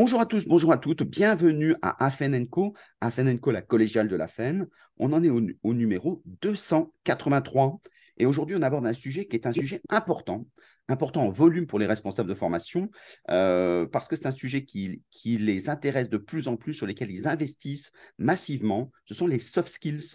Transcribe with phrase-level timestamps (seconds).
[0.00, 4.14] Bonjour à tous, bonjour à toutes, bienvenue à Afen Co, Afen Co, la collégiale de
[4.14, 4.68] la FEN.
[4.96, 7.80] On en est au, numéro 283
[8.16, 10.46] et aujourd'hui on aborde un sujet qui est un sujet important,
[10.86, 12.92] important en volume pour les responsables de formation,
[13.32, 16.86] euh, parce que c'est un sujet qui, qui, les intéresse de plus en plus, sur
[16.86, 18.92] lesquels ils investissent massivement.
[19.04, 20.14] Ce sont les soft skills.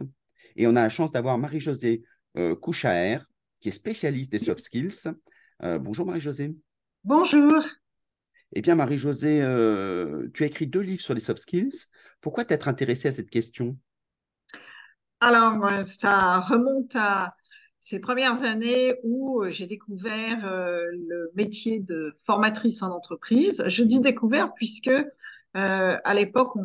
[0.55, 2.03] Et on a la chance d'avoir Marie-Josée
[2.37, 3.17] euh, Couchaer,
[3.59, 5.11] qui est spécialiste des soft skills.
[5.61, 6.55] Euh, bonjour Marie-Josée.
[7.03, 7.61] Bonjour.
[8.55, 11.87] Eh bien, Marie-Josée, euh, tu as écrit deux livres sur les soft skills.
[12.21, 13.77] Pourquoi t'être intéressée à cette question?
[15.19, 17.35] Alors, ça remonte à
[17.79, 23.63] ces premières années où j'ai découvert euh, le métier de formatrice en entreprise.
[23.67, 24.91] Je dis découvert puisque
[25.55, 26.55] euh, à l'époque,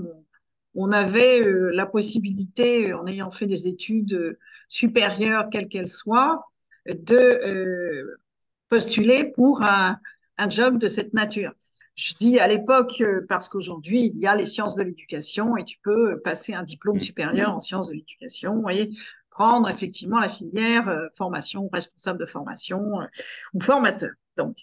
[0.74, 6.44] on, avait euh, la possibilité, en ayant fait des études supérieures, quelles qu'elles soient,
[6.86, 8.20] de euh,
[8.68, 9.98] postuler pour un,
[10.38, 11.52] un job de cette nature.
[11.98, 15.64] Je dis à l'époque euh, parce qu'aujourd'hui, il y a les sciences de l'éducation et
[15.64, 18.90] tu peux passer un diplôme supérieur en sciences de l'éducation et
[19.30, 23.06] prendre effectivement la filière euh, formation, responsable de formation euh,
[23.52, 24.10] ou formateur.
[24.36, 24.58] Donc,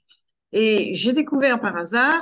[0.54, 2.22] et j'ai découvert par hasard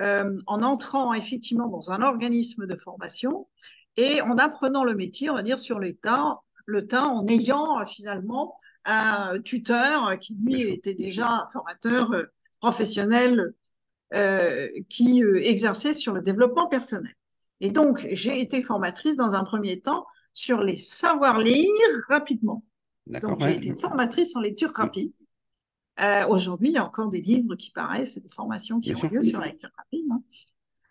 [0.00, 3.48] euh, en entrant effectivement dans un organisme de formation
[3.98, 8.56] et en apprenant le métier, on va dire sur l'état, le temps, en ayant finalement
[8.86, 12.10] un tuteur qui lui était déjà un formateur
[12.60, 13.52] professionnel
[14.14, 17.12] euh, qui euh, exerçait sur le développement personnel.
[17.60, 21.66] Et donc, j'ai été formatrice dans un premier temps sur les savoirs lire
[22.08, 22.64] rapidement.
[23.06, 25.12] Donc, j'ai été formatrice en lecture rapide.
[26.00, 29.10] Euh, Aujourd'hui, il y a encore des livres qui paraissent, des formations qui Bien ont
[29.10, 30.06] lieu sur la lecture rapide.
[30.10, 30.22] Hein.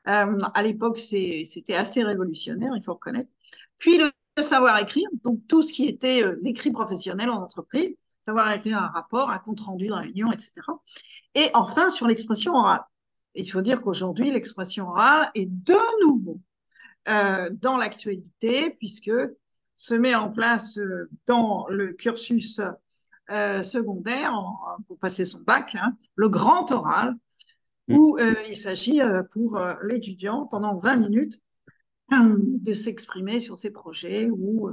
[0.08, 3.30] Euh, à l'époque, c'était assez révolutionnaire, il faut reconnaître.
[3.78, 7.96] Puis le, le savoir écrire, donc tout ce qui était euh, l'écrit professionnel en entreprise,
[8.22, 10.52] savoir écrire un rapport, un compte rendu de réunion, etc.
[11.36, 12.84] Et enfin, sur l'expression orale
[13.38, 16.42] il faut dire qu'aujourd'hui, l'expression orale est de nouveau
[17.08, 19.12] euh, dans l'actualité, puisque
[19.76, 22.60] se met en place euh, dans le cursus
[23.30, 27.16] euh, secondaire, en, pour passer son bac, hein, le grand oral,
[27.88, 27.96] mmh.
[27.96, 28.18] où
[28.50, 29.00] il s'agit
[29.32, 31.42] pour l'étudiant, pendant 20 minutes,
[32.12, 34.70] de s'exprimer sur ses projets ou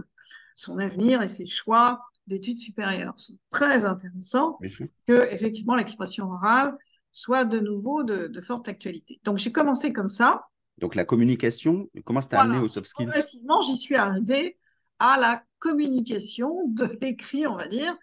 [0.56, 3.14] son avenir et ses choix d'études supérieures.
[3.16, 4.58] C'est très intéressant
[5.06, 6.76] que, effectivement, l'expression orale
[7.14, 9.20] soit de nouveau de, de forte actualité.
[9.22, 10.48] Donc j'ai commencé comme ça.
[10.78, 12.50] Donc la communication, comment ça t'a voilà.
[12.50, 13.06] amené aux soft skills?
[13.06, 14.58] Progressivement, j'y suis arrivée
[14.98, 17.96] à la communication de l'écrit, on va dire,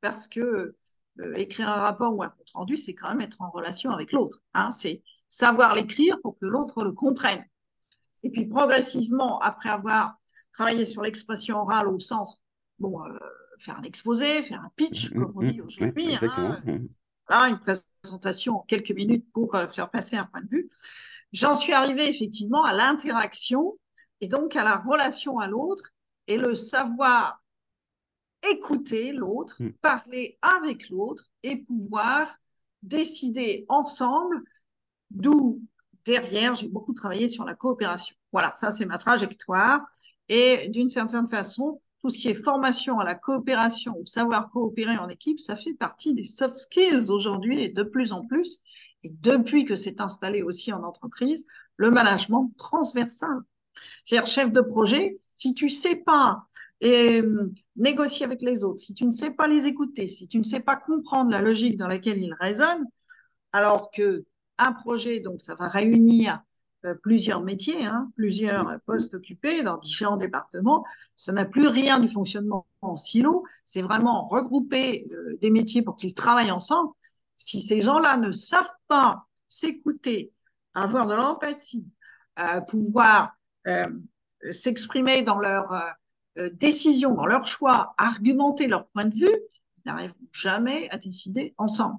[0.00, 0.74] parce que
[1.20, 4.10] euh, écrire un rapport ou un compte rendu, c'est quand même être en relation avec
[4.10, 4.42] l'autre.
[4.52, 7.44] Hein, c'est savoir l'écrire pour que l'autre le comprenne.
[8.24, 10.16] Et puis progressivement, après avoir
[10.52, 12.42] travaillé sur l'expression orale au sens,
[12.80, 13.16] bon, euh,
[13.58, 16.80] faire un exposé, faire un pitch, mmh, comme on dit aujourd'hui, mmh, hein,
[17.28, 20.70] voilà, une présentation en quelques minutes pour euh, faire passer un point de vue.
[21.32, 23.78] J'en suis arrivée effectivement à l'interaction
[24.20, 25.90] et donc à la relation à l'autre
[26.26, 27.42] et le savoir
[28.48, 29.72] écouter l'autre, mmh.
[29.82, 32.36] parler avec l'autre et pouvoir
[32.82, 34.42] décider ensemble,
[35.10, 35.60] d'où
[36.04, 38.14] derrière, j'ai beaucoup travaillé sur la coopération.
[38.32, 39.80] Voilà, ça c'est ma trajectoire.
[40.28, 44.96] Et d'une certaine façon, tout ce qui est formation à la coopération ou savoir coopérer
[44.98, 48.58] en équipe, ça fait partie des soft skills aujourd'hui et de plus en plus.
[49.02, 51.46] Et depuis que c'est installé aussi en entreprise,
[51.76, 53.40] le management transversal.
[54.04, 56.46] C'est-à-dire chef de projet, si tu sais pas
[56.84, 60.42] euh, négocier avec les autres, si tu ne sais pas les écouter, si tu ne
[60.42, 62.84] sais pas comprendre la logique dans laquelle ils raisonnent,
[63.52, 64.24] alors que
[64.58, 66.42] un projet, donc ça va réunir
[66.94, 70.84] plusieurs métiers, hein, plusieurs postes occupés dans différents départements.
[71.16, 73.44] Ça n'a plus rien du fonctionnement en silo.
[73.64, 76.90] C'est vraiment regrouper euh, des métiers pour qu'ils travaillent ensemble.
[77.36, 80.32] Si ces gens-là ne savent pas s'écouter,
[80.74, 81.86] avoir de l'empathie,
[82.38, 83.36] euh, pouvoir
[83.66, 83.88] euh,
[84.50, 85.72] s'exprimer dans leurs
[86.38, 91.54] euh, décisions, dans leurs choix, argumenter leur point de vue, ils n'arriveront jamais à décider
[91.56, 91.96] ensemble.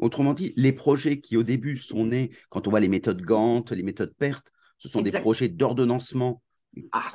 [0.00, 3.70] Autrement dit, les projets qui au début sont nés, quand on voit les méthodes Gantt,
[3.70, 4.42] les méthodes PERT,
[4.78, 5.18] ce sont exact.
[5.18, 6.42] des projets d'ordonnancement
[6.92, 7.06] ah,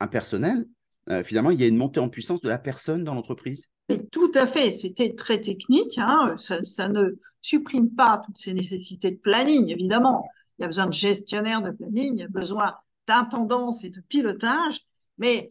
[0.00, 0.66] impersonnel.
[1.08, 3.64] Euh, finalement, il y a une montée en puissance de la personne dans l'entreprise.
[4.12, 5.96] Tout à fait, c'était très technique.
[5.96, 6.34] Hein.
[6.36, 10.28] Ça, ça, ne supprime pas toutes ces nécessités de planning, évidemment.
[10.58, 12.74] Il y a besoin de gestionnaire de planning, il y a besoin
[13.06, 14.80] d'intendance et de pilotage.
[15.16, 15.50] Mais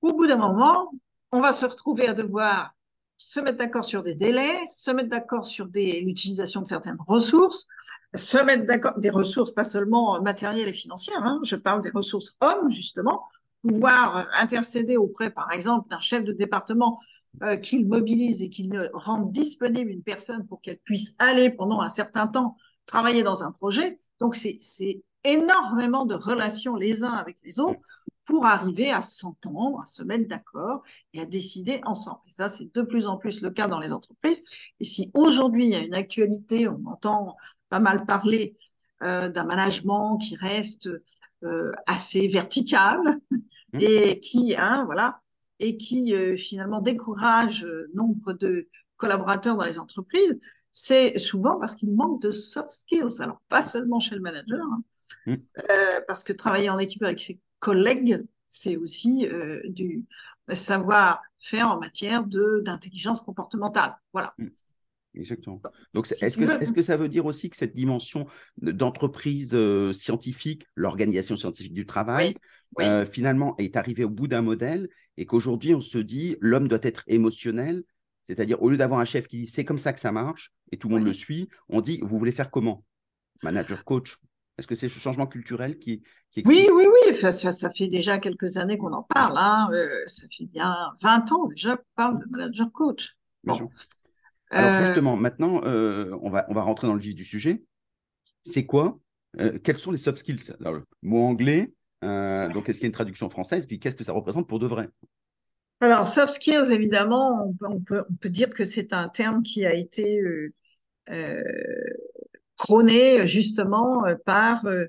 [0.00, 0.90] au bout d'un moment,
[1.30, 2.74] on va se retrouver à devoir
[3.22, 7.66] se mettre d'accord sur des délais, se mettre d'accord sur l'utilisation de certaines ressources,
[8.14, 12.38] se mettre d'accord des ressources pas seulement matérielles et financières, hein, je parle des ressources
[12.40, 13.26] hommes justement,
[13.60, 16.98] pouvoir intercéder auprès par exemple d'un chef de département
[17.42, 21.90] euh, qu'il mobilise et qu'il rende disponible une personne pour qu'elle puisse aller pendant un
[21.90, 22.56] certain temps
[22.86, 23.98] travailler dans un projet.
[24.18, 27.80] Donc, c'est énormément de relations les uns avec les autres
[28.30, 30.82] pour arriver à s'entendre, à se mettre d'accord
[31.12, 32.20] et à décider ensemble.
[32.28, 34.42] Et ça, c'est de plus en plus le cas dans les entreprises.
[34.78, 37.36] Et si aujourd'hui, il y a une actualité, on entend
[37.68, 38.54] pas mal parler
[39.02, 40.88] euh, d'un management qui reste
[41.42, 43.00] euh, assez vertical
[43.72, 43.78] mmh.
[43.80, 45.20] et qui, hein, voilà,
[45.58, 50.38] et qui euh, finalement décourage nombre de collaborateurs dans les entreprises,
[50.70, 53.20] c'est souvent parce qu'il manque de soft skills.
[53.20, 54.82] Alors, pas seulement chez le manager, hein,
[55.26, 55.34] mmh.
[55.70, 60.04] euh, parce que travailler en équipe avec ses collègues, c'est aussi euh, du
[60.48, 63.96] savoir-faire en matière d'intelligence comportementale.
[64.12, 64.34] Voilà.
[64.38, 64.48] Mmh.
[65.14, 65.60] Exactement.
[65.92, 68.26] Donc, est-ce que, est que, ça veut dire aussi que cette dimension
[68.58, 72.34] d'entreprise euh, scientifique, l'organisation scientifique du travail,
[72.78, 76.78] euh, finalement est arrivée au bout d'un modèle et qu'aujourd'hui, on se dit l'homme doit
[76.82, 77.82] être émotionnel,
[78.22, 80.76] c'est-à-dire au lieu d'avoir un chef qui dit c'est comme ça que ça marche et
[80.76, 82.84] tout le monde le suit, on dit vous voulez faire comment?
[83.42, 84.16] Manager, coach
[84.60, 87.16] est-ce que c'est ce changement culturel qui, qui Oui, oui, oui.
[87.16, 89.38] Ça, ça, fait déjà quelques années qu'on en parle.
[89.38, 89.70] Hein.
[89.72, 93.16] Euh, ça fait bien 20 ans déjà qu'on parle de manager coach.
[93.46, 93.62] Alors
[94.52, 97.62] euh, justement, maintenant, euh, on, va, on va rentrer dans le vif du sujet.
[98.44, 98.98] C'est quoi
[99.64, 100.52] Quels sont les soft skills?
[100.60, 101.72] Alors, le mot anglais,
[102.02, 103.66] donc est-ce qu'il y a une traduction française?
[103.66, 104.90] Puis qu'est-ce que ça représente pour de vrai?
[105.80, 109.72] Alors, soft skills, évidemment, on peut, on peut, dire que c'est un terme qui a
[109.72, 110.20] été
[111.10, 111.32] euh,
[112.60, 114.84] prôné justement euh, par, euh,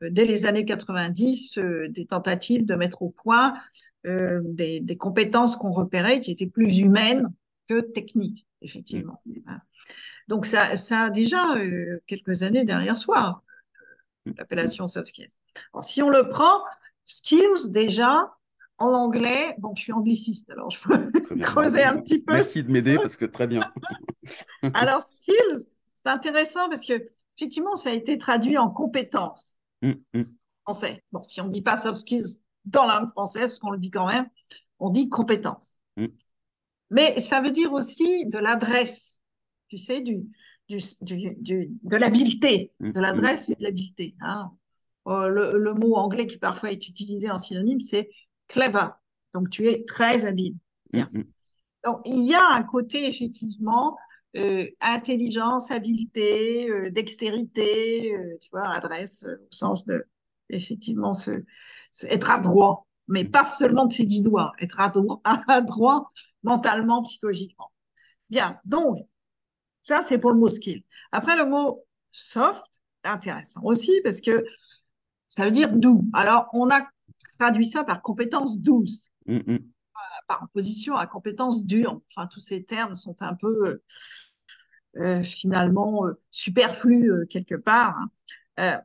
[0.00, 3.54] dès les années 90, euh, des tentatives de mettre au point
[4.04, 7.28] des, des, compétences qu'on repérait qui étaient plus humaines
[7.68, 9.20] que techniques, effectivement.
[9.26, 9.56] Mmh.
[10.28, 11.42] Donc ça, ça a déjà
[12.06, 13.42] quelques années derrière soi,
[14.38, 15.34] l'appellation soft skills.
[15.72, 16.62] Alors, si on le prend,
[17.02, 18.32] skills déjà,
[18.78, 21.10] en anglais, bon, je suis angliciste, alors je peux
[21.42, 22.34] creuser un petit peu.
[22.34, 23.72] Merci de m'aider parce que très bien.
[24.72, 25.66] alors, skills,
[26.06, 30.22] c'est intéressant parce que effectivement, ça a été traduit en compétences mmh, mmh.
[30.62, 31.02] français.
[31.10, 33.78] Bon, si on ne dit pas soft skills dans la langue française, parce qu'on le
[33.78, 34.28] dit quand même,
[34.78, 35.80] on dit compétences.
[35.96, 36.06] Mmh.
[36.90, 39.20] Mais ça veut dire aussi de l'adresse,
[39.68, 40.24] tu sais, du,
[40.68, 44.14] du, du, de l'habileté, de l'adresse et de l'habileté.
[44.20, 44.52] Hein.
[45.08, 48.08] Euh, le, le, mot anglais qui parfois est utilisé en synonyme, c'est
[48.46, 48.88] clever.
[49.32, 50.54] Donc, tu es très habile.
[50.92, 53.96] Donc, il y a un côté, effectivement,
[54.36, 60.06] euh, intelligence, habileté, euh, dextérité, euh, tu vois, adresse au sens de,
[60.50, 61.44] effectivement, se,
[62.04, 66.06] être adroit, mais pas seulement de ses dix doigts, être adroit, adroit
[66.42, 67.72] mentalement, psychologiquement.
[68.28, 68.98] Bien, donc,
[69.80, 70.82] ça, c'est pour le mot skill.
[71.12, 74.44] Après, le mot soft, intéressant aussi parce que
[75.28, 76.04] ça veut dire doux.
[76.12, 76.86] Alors, on a
[77.38, 79.10] traduit ça par compétence douce.
[79.26, 79.58] Mm, mm.
[80.28, 82.00] Par opposition à compétence dure.
[82.14, 83.80] Enfin, tous ces termes sont un peu
[85.22, 87.98] finalement euh, superflu euh, quelque part.
[88.56, 88.80] Hein.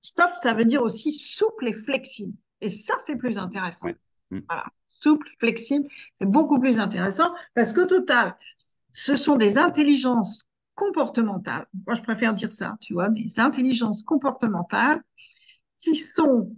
[0.00, 2.34] stop, ça veut dire aussi souple et flexible.
[2.60, 3.88] Et ça, c'est plus intéressant.
[4.30, 4.40] Mm.
[4.48, 4.64] Voilà.
[4.88, 8.36] Souple, flexible, c'est beaucoup plus intéressant parce qu'au total,
[8.92, 10.44] ce sont des intelligences
[10.74, 11.66] comportementales.
[11.86, 15.02] Moi, je préfère dire ça, tu vois, des intelligences comportementales
[15.78, 16.54] qui sont,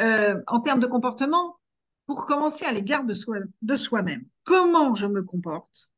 [0.00, 1.58] euh, en termes de comportement,
[2.06, 4.24] pour commencer à l'égard de, soi, de soi-même.
[4.44, 5.90] Comment je me comporte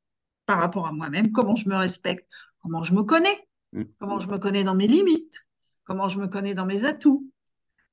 [0.46, 2.28] par rapport à moi-même, comment je me respecte,
[2.62, 3.84] comment je me connais, mm.
[3.98, 5.46] comment je me connais dans mes limites,
[5.84, 7.30] comment je me connais dans mes atouts,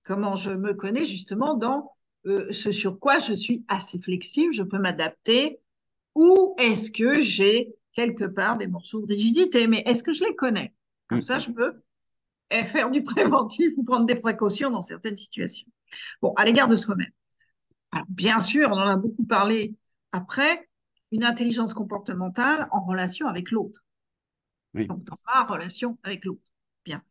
[0.03, 1.91] comment je me connais justement dans
[2.25, 5.59] euh, ce sur quoi je suis assez flexible, je peux m'adapter,
[6.15, 10.35] ou est-ce que j'ai quelque part des morceaux de rigidité, mais est-ce que je les
[10.35, 10.73] connais?
[11.07, 11.39] Comme ça, mm.
[11.39, 11.73] je peux
[12.71, 15.67] faire du préventif ou prendre des précautions dans certaines situations.
[16.21, 17.11] Bon, à l'égard de soi-même.
[18.09, 19.75] bien sûr, on en a beaucoup parlé
[20.11, 20.67] après,
[21.11, 23.83] une intelligence comportementale en relation avec l'autre.
[24.85, 26.51] Donc, dans ma relation avec l'autre.
[26.85, 27.01] Bien.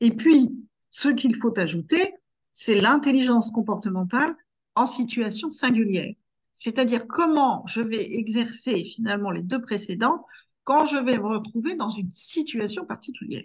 [0.00, 0.50] Et puis,
[0.90, 2.14] ce qu'il faut ajouter,
[2.52, 4.34] c'est l'intelligence comportementale
[4.74, 6.14] en situation singulière.
[6.54, 10.24] C'est-à-dire comment je vais exercer finalement les deux précédents
[10.64, 13.44] quand je vais me retrouver dans une situation particulière,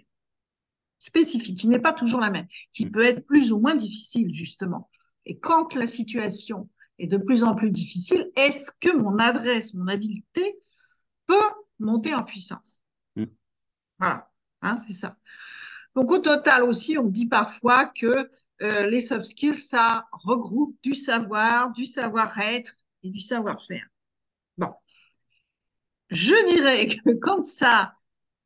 [0.98, 2.90] spécifique, qui n'est pas toujours la même, qui mm.
[2.92, 4.88] peut être plus ou moins difficile, justement.
[5.26, 9.88] Et quand la situation est de plus en plus difficile, est-ce que mon adresse, mon
[9.88, 10.58] habileté
[11.26, 11.36] peut
[11.78, 12.84] monter en puissance?
[13.98, 14.30] Voilà,
[14.62, 15.16] hein, c'est ça.
[15.94, 18.28] Donc au total aussi, on dit parfois que
[18.62, 23.86] euh, les soft skills, ça regroupe du savoir, du savoir-être et du savoir-faire.
[24.56, 24.72] Bon,
[26.10, 27.94] je dirais que quand ça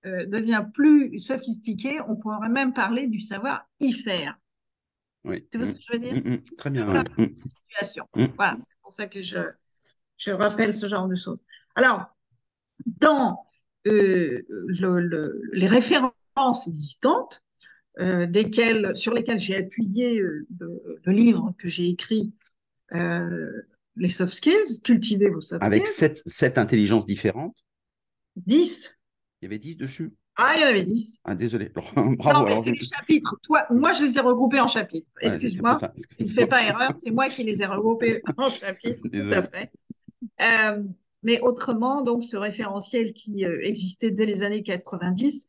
[0.05, 4.37] euh, devient plus sophistiqué, on pourrait même parler du savoir-y faire.
[5.25, 5.47] Oui.
[5.51, 6.15] Tu vois ce que je veux dire?
[6.15, 6.85] Mmh, mmh, Très bien.
[6.85, 8.09] Voilà, situation.
[8.15, 9.39] Voilà, c'est pour ça que je,
[10.17, 11.41] je rappelle ce genre de choses.
[11.75, 12.07] Alors,
[12.87, 13.45] dans
[13.87, 17.43] euh, le, les références existantes,
[17.99, 18.27] euh,
[18.95, 22.33] sur lesquels j'ai appuyé euh, le, le, livre que j'ai écrit,
[22.93, 25.97] les soft skills, cultiver vos soft Avec skills.
[25.97, 27.57] sept, sept intelligences différentes.
[28.37, 28.97] 10.
[29.41, 30.13] Il y avait 10 dessus?
[30.37, 31.19] Ah, il y en avait 10.
[31.25, 31.69] Ah, désolé.
[31.75, 32.15] Bravo.
[32.33, 33.37] Non, mais c'est les chapitres.
[33.43, 35.11] Toi, moi, je les ai regroupés en chapitres.
[35.21, 35.79] Ouais, Excuse-moi.
[36.19, 39.43] Il ne fait pas erreur, c'est moi qui les ai regroupés en chapitres, tout à
[39.43, 39.71] fait.
[41.23, 45.47] Mais autrement, donc, ce référentiel qui euh, existait dès les années 90,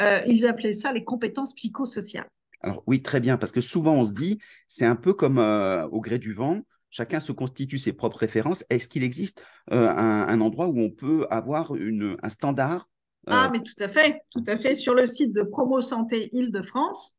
[0.00, 2.28] euh, ils appelaient ça les compétences psychosociales.
[2.60, 5.86] Alors oui, très bien, parce que souvent on se dit, c'est un peu comme euh,
[5.88, 8.64] au gré du vent, chacun se constitue ses propres références.
[8.70, 9.42] Est-ce qu'il existe
[9.72, 12.88] euh, un, un endroit où on peut avoir une, un standard
[13.26, 14.74] Ah, mais tout à fait, tout à fait.
[14.74, 17.16] Sur le site de Promo Santé Île-de-France,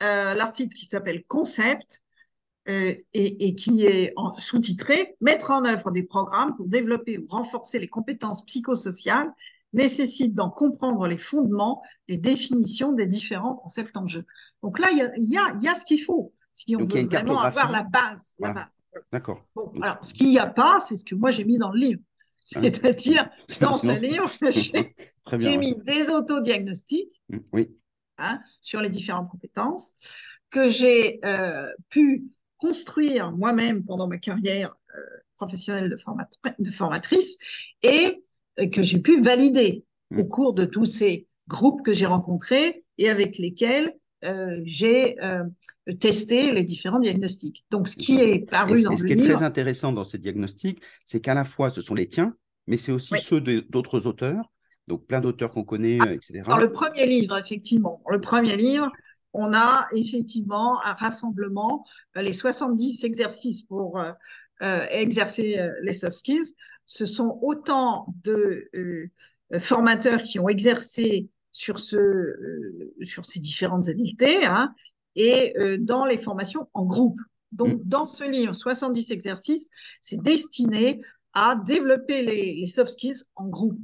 [0.00, 2.02] l'article qui s'appelle Concept
[2.68, 7.78] euh, et, et qui est sous-titré Mettre en œuvre des programmes pour développer ou renforcer
[7.78, 9.30] les compétences psychosociales
[9.72, 14.24] nécessite d'en comprendre les fondements, les définitions des différents concepts en jeu.
[14.62, 16.74] Donc là, il y a, il y a, il y a ce qu'il faut si
[16.74, 18.34] on Donc, veut vraiment avoir la base.
[18.38, 18.54] Voilà.
[18.54, 19.02] base.
[19.12, 19.44] D'accord.
[19.54, 21.78] Bon, alors, ce qu'il n'y a pas, c'est ce que moi j'ai mis dans le
[21.78, 22.00] livre.
[22.42, 23.28] C'est-à-dire,
[23.60, 25.56] dans ce livre, j'ai ouais.
[25.58, 27.76] mis des autodiagnostics Mm, Oui,
[28.18, 29.94] hein, sur les différentes compétences
[30.48, 32.24] que j'ai euh, pu
[32.58, 35.00] construire moi-même pendant ma carrière euh,
[35.36, 37.36] professionnelle de, format- de formatrice
[37.82, 38.22] et
[38.60, 40.20] euh, que j'ai pu valider Mm.
[40.20, 43.92] au cours de tous ces groupes que j'ai rencontrés et avec lesquels
[44.24, 45.16] euh, j'ai
[46.00, 47.64] testé les différents diagnostics.
[47.72, 50.18] Donc, ce qui est paru dans et ce le qui est très intéressant dans ces
[50.18, 52.36] diagnostics, c'est qu'à la fois ce sont les tiens,
[52.68, 53.20] mais c'est aussi Oui.
[53.20, 54.52] ceux d'autres auteurs,
[54.86, 56.42] donc plein d'auteurs qu'on connaît, euh, etc.
[56.48, 58.90] Dans le premier livre, effectivement, dans le premier livre,
[59.36, 61.84] on a effectivement un rassemblement,
[62.16, 64.12] euh, les 70 exercices pour euh,
[64.62, 66.54] euh, exercer les soft skills.
[66.86, 69.10] Ce sont autant de euh,
[69.60, 74.74] formateurs qui ont exercé sur, ce, euh, sur ces différentes habiletés hein,
[75.14, 77.20] et dans les formations en groupe.
[77.52, 79.70] Donc, dans ce livre, 70 exercices,
[80.02, 81.00] c'est destiné
[81.32, 83.78] à développer les, les soft skills en groupe.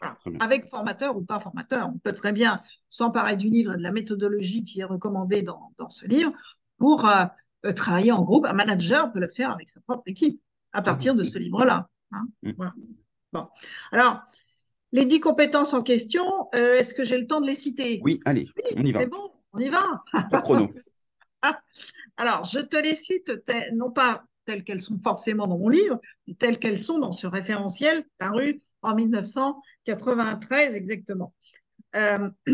[0.00, 0.16] Voilà.
[0.40, 1.90] Avec formateur ou pas formateur.
[1.94, 5.72] On peut très bien s'emparer du livre et de la méthodologie qui est recommandée dans,
[5.76, 6.32] dans ce livre
[6.78, 8.46] pour euh, travailler en groupe.
[8.46, 10.40] Un manager peut le faire avec sa propre équipe
[10.72, 11.88] à partir de ce livre-là.
[12.12, 12.26] hein.
[12.42, 12.52] Mm.
[12.56, 12.72] Voilà.
[13.32, 13.48] Bon.
[13.92, 14.20] Alors,
[14.92, 18.00] les dix compétences en question, euh, est-ce que j'ai le temps de les citer?
[18.02, 19.00] Oui, allez, on y va.
[19.00, 20.02] C'est bon, on y va.
[20.30, 20.70] Top chrono.
[22.16, 23.32] Alors, je te les cite,
[23.72, 27.26] non pas telles qu'elles sont forcément dans mon livre, mais telles qu'elles sont dans ce
[27.26, 31.34] référentiel paru en 1993 exactement.
[31.96, 32.30] Euh,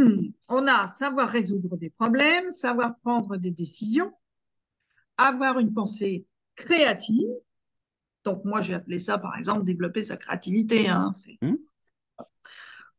[0.49, 4.13] on a savoir résoudre des problèmes, savoir prendre des décisions,
[5.17, 7.29] avoir une pensée créative.
[8.25, 10.89] Donc, moi, j'ai appelé ça, par exemple, développer sa créativité.
[10.89, 11.55] hein, Hmm.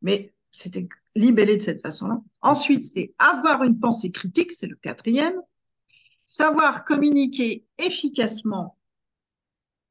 [0.00, 2.20] Mais c'était libellé de cette façon-là.
[2.40, 5.34] Ensuite, c'est avoir une pensée critique, c'est le quatrième.
[6.24, 8.78] Savoir communiquer efficacement,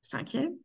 [0.02, 0.56] cinquième.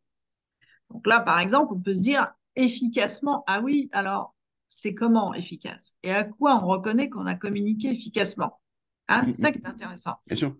[0.89, 4.35] Donc là, par exemple, on peut se dire efficacement, ah oui, alors
[4.67, 5.95] c'est comment efficace?
[6.03, 8.59] Et à quoi on reconnaît qu'on a communiqué efficacement?
[9.07, 10.15] Hein, C'est ça qui est intéressant.
[10.27, 10.55] Bien sûr,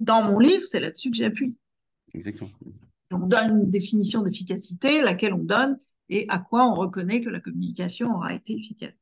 [0.00, 1.58] Dans mon livre, c'est là-dessus que j'appuie.
[2.14, 2.50] exactement.
[3.10, 5.78] On donne une définition d'efficacité, laquelle on donne,
[6.10, 8.98] et à quoi on reconnaît que la communication aura été efficace.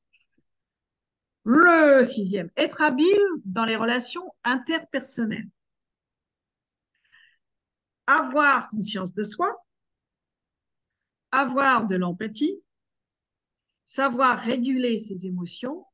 [1.44, 3.06] Le sixième, être habile
[3.44, 5.48] dans les relations interpersonnelles.
[8.08, 9.52] Avoir conscience de soi,
[11.36, 12.62] avoir de l'empathie,
[13.84, 15.84] savoir réguler ses émotions,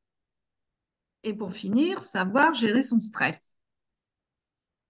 [1.23, 3.57] et pour finir, savoir gérer son stress.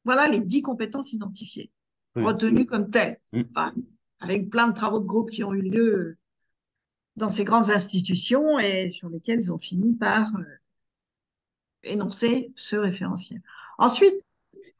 [0.05, 1.71] Voilà les dix compétences identifiées,
[2.15, 2.23] Oui.
[2.23, 3.19] retenues comme telles.
[3.33, 3.73] Enfin,
[4.19, 6.17] avec plein de travaux de groupe qui ont eu lieu
[7.15, 10.43] dans ces grandes institutions et sur lesquels ils ont fini par euh,
[11.83, 13.41] énoncer ce référentiel.
[13.77, 14.23] Ensuite,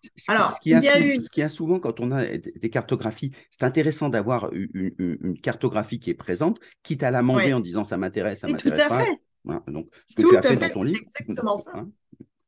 [0.03, 1.43] Ce qui- Alors, ce qu'il y a il y a sou- une- ce qu'il y
[1.45, 4.69] a souvent quand on a des cartographies, c'est intéressant d'avoir une,
[4.99, 7.11] une- une cartographie qui est présente, quitte à
[7.47, 7.53] Ouais.
[7.53, 9.71] en disant ça m'intéresse, ça c'est tout m'intéresse à fait.
[9.71, 10.99] Donc, ce que Tout tu as fait, fait, dans ton livre.
[11.03, 11.71] exactement ça.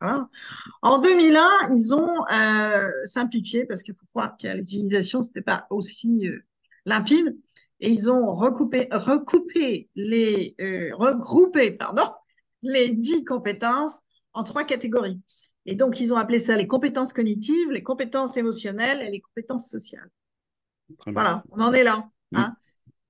[0.02, 0.30] Hein.
[0.82, 6.28] En 2001, ils ont euh, simplifié parce qu'il faut croire qu'à l'utilisation, c'était pas aussi
[6.28, 6.40] euh,
[6.86, 7.38] limpide.
[7.80, 12.04] Et ils ont recoupé, recoupé les, euh, regroupé, pardon,
[12.62, 14.02] les dix compétences
[14.34, 15.20] en trois catégories.
[15.66, 19.70] Et donc, ils ont appelé ça les compétences cognitives, les compétences émotionnelles et les compétences
[19.70, 20.10] sociales.
[21.08, 22.08] Voilà, on en est là.
[22.34, 22.56] Hein.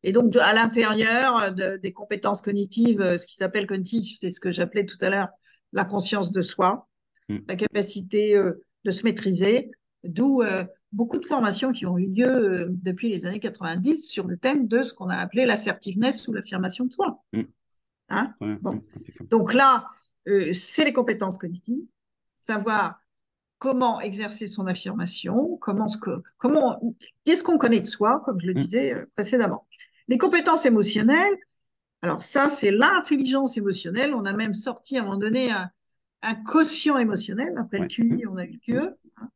[0.03, 4.31] Et donc, de- à l'intérieur de- des compétences cognitives, euh, ce qui s'appelle cognitif, c'est
[4.31, 5.29] ce que j'appelais tout à l'heure
[5.73, 6.87] la conscience de soi,
[7.27, 7.37] Mm.
[7.47, 9.71] la capacité euh, de se maîtriser,
[10.03, 14.27] d'où euh, beaucoup de formations qui ont eu lieu euh, depuis les années 90 sur
[14.27, 17.23] le thème de ce qu'on a appelé l'assertiveness ou l'affirmation de soi.
[17.33, 17.41] Mm.
[18.09, 18.35] Hein?
[18.61, 18.81] Bon.
[19.31, 19.87] Donc là,
[20.27, 21.83] euh, c'est les compétences cognitives.
[22.45, 22.99] Savoir
[23.59, 26.79] comment exercer son affirmation, comment, ce que, comment
[27.23, 28.57] qu'est-ce qu'on connaît de soi, comme je le Mm.
[28.57, 29.67] disais euh, précédemment.
[30.07, 31.35] Les compétences émotionnelles,
[32.01, 34.13] alors ça, c'est l'intelligence émotionnelle.
[34.13, 35.69] On a même sorti à un moment donné un,
[36.21, 37.53] un quotient émotionnel.
[37.57, 37.87] Après le.
[37.87, 38.77] QI, on a eu le QE.
[39.17, 39.29] hein.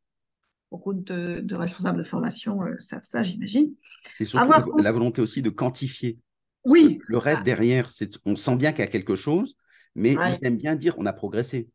[0.70, 3.74] Beaucoup de, de responsables de formation euh, savent ça, j'imagine.
[4.14, 6.18] C'est surtout Avoir la, volonté aussi de quantifier.
[6.64, 7.42] Oui, le rêve Ah.
[7.42, 9.56] derrière, c'est on sent bien qu'il y a quelque chose,
[9.96, 10.38] mais Ouais.
[10.40, 11.68] il aime bien dire on a progressé.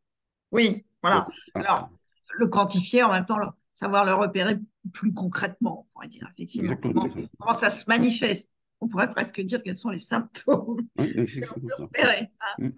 [0.51, 1.27] oui, voilà.
[1.53, 1.69] Voilà.
[1.69, 1.89] Alors,
[2.37, 3.37] le quantifier, en même temps,
[3.73, 4.57] savoir le repérer
[4.93, 6.75] plus concrètement, on pourrait dire, effectivement.
[6.81, 12.31] Comment, ça se manifeste On pourrait presque dire quels sont les symptômes repérer.
[12.39, 12.55] hein.
[12.65, 12.69] Mm.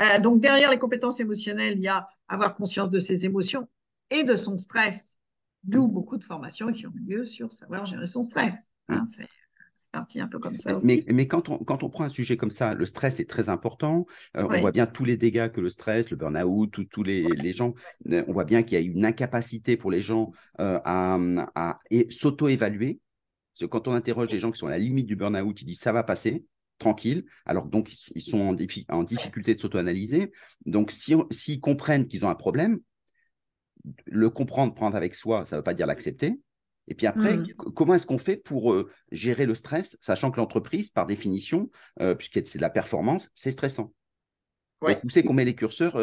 [0.00, 3.68] Euh, donc, derrière les compétences émotionnelles, il y a avoir conscience de ses émotions
[4.10, 5.18] et de son stress.
[5.62, 8.70] D'où beaucoup de formations qui ont lieu sur savoir gérer son stress.
[8.88, 9.04] hein.
[9.06, 9.26] C'est
[9.94, 10.86] c'est parti un peu comme ça Mais, aussi.
[10.86, 13.48] mais- mais quand, on, quand on prend un sujet comme ça, le stress est très
[13.48, 14.06] important.
[14.36, 14.46] Euh.
[14.50, 17.74] On voit bien tous les dégâts que le stress, le burn-out, tous- les, les gens,
[18.10, 21.18] euh, on voit bien qu'il y a une incapacité pour les gens euh, à,
[22.10, 23.00] s'auto-évaluer.
[23.52, 25.64] Parce que quand on interroge des gens qui sont à la limite du burn-out, ils
[25.64, 26.44] disent ça va passer,
[26.78, 27.24] tranquille.
[27.46, 30.32] Alors donc, ils, ils sont en, diffi- en difficulté de s'auto-analyser.
[30.66, 32.80] Donc, si on- s'ils comprennent qu'ils ont un problème,
[34.06, 36.40] le comprendre, prendre avec soi, ça ne veut pas dire l'accepter.
[36.88, 37.46] Et puis après, Mm.
[37.46, 41.70] c- comment est-ce qu'on fait pour euh, gérer le stress, sachant que l'entreprise, par définition,
[42.00, 43.92] euh, puisque c'est de la performance, c'est stressant?
[44.80, 44.94] Ouais.
[44.94, 45.96] Donc, où c'est qu'on met les curseurs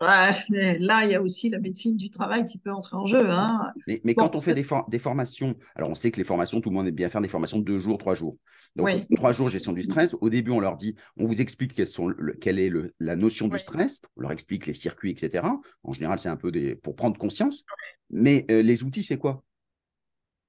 [0.00, 0.32] Ouais,
[0.78, 3.28] là, il y a aussi la médecine du travail qui peut entrer en jeu.
[3.30, 3.72] Hein.
[3.86, 6.24] Mais, mais Bon, quand on fait des, for- des formations, alors on sait que les
[6.24, 8.36] formations, tout le monde aime bien faire des formations de deux jours, trois jours.
[8.76, 9.06] Donc, Oui.
[9.16, 10.14] trois jours, gestion du stress.
[10.20, 13.16] Au début, on leur dit, on vous explique quelles sont le- quelle est le- la
[13.16, 13.52] notion Oui.
[13.52, 15.60] du stress, on leur explique les circuits, etc.
[15.82, 17.64] En général, c'est un peu des, pour prendre conscience.
[18.10, 19.42] Mais euh, les outils, c'est quoi?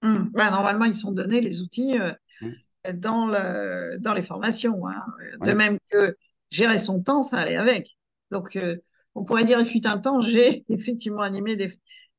[0.01, 0.29] Hum.
[0.33, 2.13] Ben, normalement, ils sont donnés, les outils, euh,
[2.93, 4.87] dans, le, dans les formations.
[4.87, 5.03] hein.
[5.41, 5.55] De Ouais.
[5.55, 6.15] même que
[6.49, 7.97] gérer son temps, ça allait avec.
[8.31, 8.77] Donc, euh,
[9.15, 11.73] on pourrait dire, il fut un temps, j'ai effectivement animé des,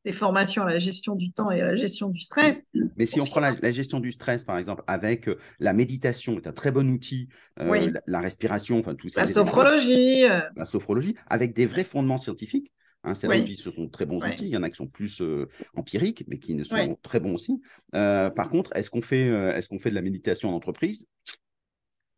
[0.04, 2.64] des formations à la gestion du temps et à la gestion du stress.
[2.96, 6.36] Mais si on prend la, la gestion du stress, par exemple, avec euh, la méditation,
[6.36, 7.28] est un très bon outil,
[7.60, 7.90] euh, Oui.
[7.92, 12.18] la, la respiration, enfin tous ces La sophrologie, euh, la sophrologie, avec des vrais fondements
[12.18, 12.72] scientifiques.
[13.02, 13.56] Hein, c'est Oui.
[13.56, 14.32] ce sont très bons Oui.
[14.32, 14.44] outils.
[14.46, 16.96] Il y en a qui sont plus euh, empiriques, mais qui ne sont Oui.
[17.02, 17.60] très bons aussi.
[17.94, 21.06] Euh, par contre, est-ce qu'on fait, euh, est-ce qu'on fait de la méditation en entreprise?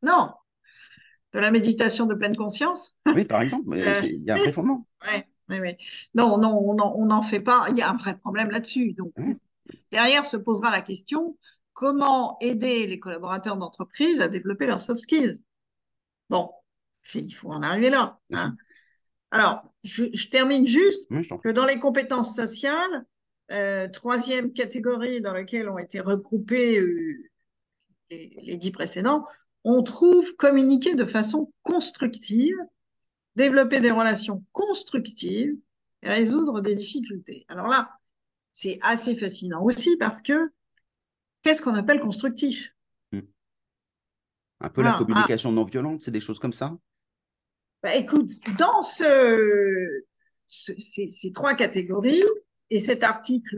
[0.03, 0.35] Non,
[1.33, 2.97] de la méditation de pleine conscience.
[3.15, 4.87] Oui, par exemple, Euh, il y a un vrai fondement.
[5.07, 5.79] Ouais, ouais, ouais.
[6.15, 7.67] Non, non, on n'en fait pas.
[7.71, 8.93] Il y a un vrai problème là-dessus.
[8.93, 9.13] Donc,
[9.91, 11.37] derrière se posera la question
[11.73, 15.43] comment aider les collaborateurs d'entreprise à développer leurs soft skills?
[16.29, 16.51] Bon,
[17.15, 18.19] il faut en arriver là.
[18.33, 18.57] hein.
[19.31, 21.09] Alors, je, je termine juste
[21.43, 23.07] que dans les compétences sociales,
[23.51, 27.17] euh, troisième catégorie dans laquelle ont été regroupés euh,
[28.11, 29.27] les, les dix précédents,
[29.65, 32.57] on trouve communiquer de façon constructive,
[33.37, 35.57] développer des relations constructives
[36.03, 37.45] et résoudre des difficultés.
[37.49, 37.91] Alors là,
[38.53, 40.51] c'est assez fascinant aussi parce que
[41.43, 42.75] qu'est-ce qu'on appelle constructif?
[44.61, 44.99] Un peu la Voilà.
[44.99, 46.75] communication non violente, c'est des choses comme ça?
[47.83, 50.05] Bah, écoute, dans ce,
[50.47, 52.23] ce- ces, ces trois catégories
[52.71, 53.57] et cet article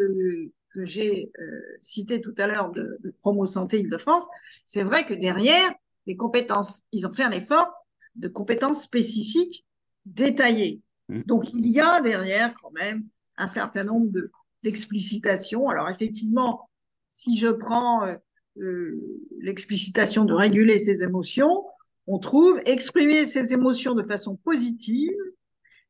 [0.70, 4.26] que j'ai euh, cité tout à l'heure de, de Promo Santé Île-de-France,
[4.64, 5.70] c'est vrai que derrière,
[6.06, 7.72] les compétences, ils ont fait un effort
[8.14, 9.64] de compétences spécifiques
[10.04, 10.82] détaillées.
[11.08, 11.22] Mm.
[11.22, 13.04] Donc, il y a derrière quand même
[13.36, 14.30] un certain nombre de,
[14.62, 15.68] d'explicitations.
[15.68, 16.68] Alors, effectivement,
[17.08, 18.16] si je prends euh,
[18.58, 19.00] euh,
[19.40, 21.64] l'explicitation de réguler ses émotions,
[22.06, 25.16] on trouve exprimer ses émotions de façon positive,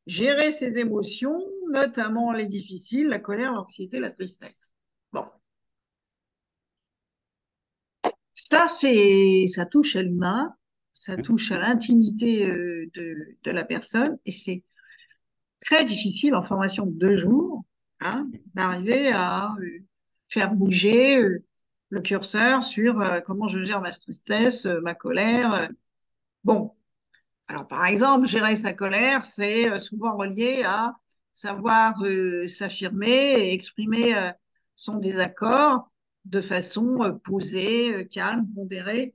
[0.07, 1.39] gérer ses émotions,
[1.71, 4.73] notamment les difficiles, la colère, l'anxiété, la tristesse.
[5.11, 5.25] Bon.
[8.45, 10.55] Ça, c'est, ça touche à l'humain,
[10.93, 14.63] ça touche à l'intimité euh, de, de la personne et c'est
[15.65, 17.63] très difficile en formation de deux jours
[18.01, 19.79] hein, d'arriver à euh,
[20.29, 21.43] faire bouger euh,
[21.89, 25.69] le curseur sur comment je gère ma tristesse, ma colère.
[26.43, 26.73] Bon,
[27.47, 30.95] alors par exemple, gérer sa colère, c'est souvent relié à
[31.35, 34.31] savoir euh, s'affirmer et exprimer euh,
[34.75, 35.91] son désaccord
[36.25, 39.13] de façon euh, posée, euh, calme, pondérée.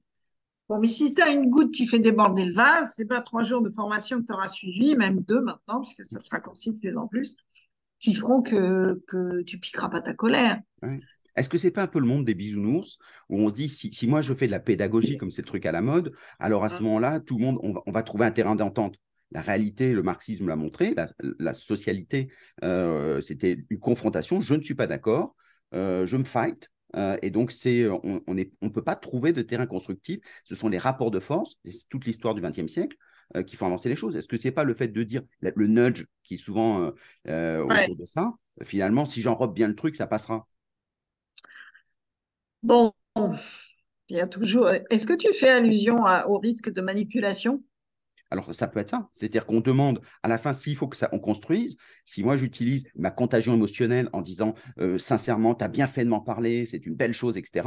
[0.68, 3.42] Bon, mais si tu as une goutte qui fait déborder le vase, c'est pas trois
[3.42, 6.78] jours de formation que tu auras suivi, même deux maintenant, puisque ça se raccourcit de
[6.78, 7.36] plus en plus,
[7.98, 10.60] qui feront que, que tu piqueras pas ta colère.
[11.36, 13.92] Est-ce que c'est pas un peu le monde des bisounours où on se dit si,
[13.92, 16.64] si moi je fais de la pédagogie comme c'est le truc à la mode, alors
[16.64, 16.84] à ce Mm.
[16.86, 18.96] moment-là, tout le monde, on va, on va trouver un terrain d'entente.
[19.32, 22.32] La réalité, le marxisme l'a montré, la, la socialité,
[22.64, 24.40] euh, c'était une confrontation.
[24.40, 25.36] Je ne suis pas d'accord,
[25.72, 26.68] euh, je me fight.
[26.96, 30.20] Euh, et donc, c'est, on on on peut pas trouver de terrain constructif.
[30.44, 32.96] Ce sont les rapports de force, c'est toute l'histoire du XXe siècle,
[33.46, 36.06] qui font avancer les choses Est-ce que c'est pas le fait de dire le nudge
[36.24, 36.90] qui est souvent
[37.26, 40.48] autour de ça Finalement, si j'enrobe bien le truc, ça passera?
[42.62, 42.92] Bon,
[44.10, 44.68] il y a toujours.
[44.90, 47.62] Est-ce que tu fais allusion au risque de manipulation?
[48.30, 49.08] Alors, ça peut être ça.
[49.12, 51.76] C'est-à-dire qu'on demande à la fin s'il faut que ça on construise.
[52.04, 56.10] Si moi, j'utilise ma contagion émotionnelle en disant euh, sincèrement, tu as bien fait de
[56.10, 57.66] m'en parler, c'est une belle chose, etc.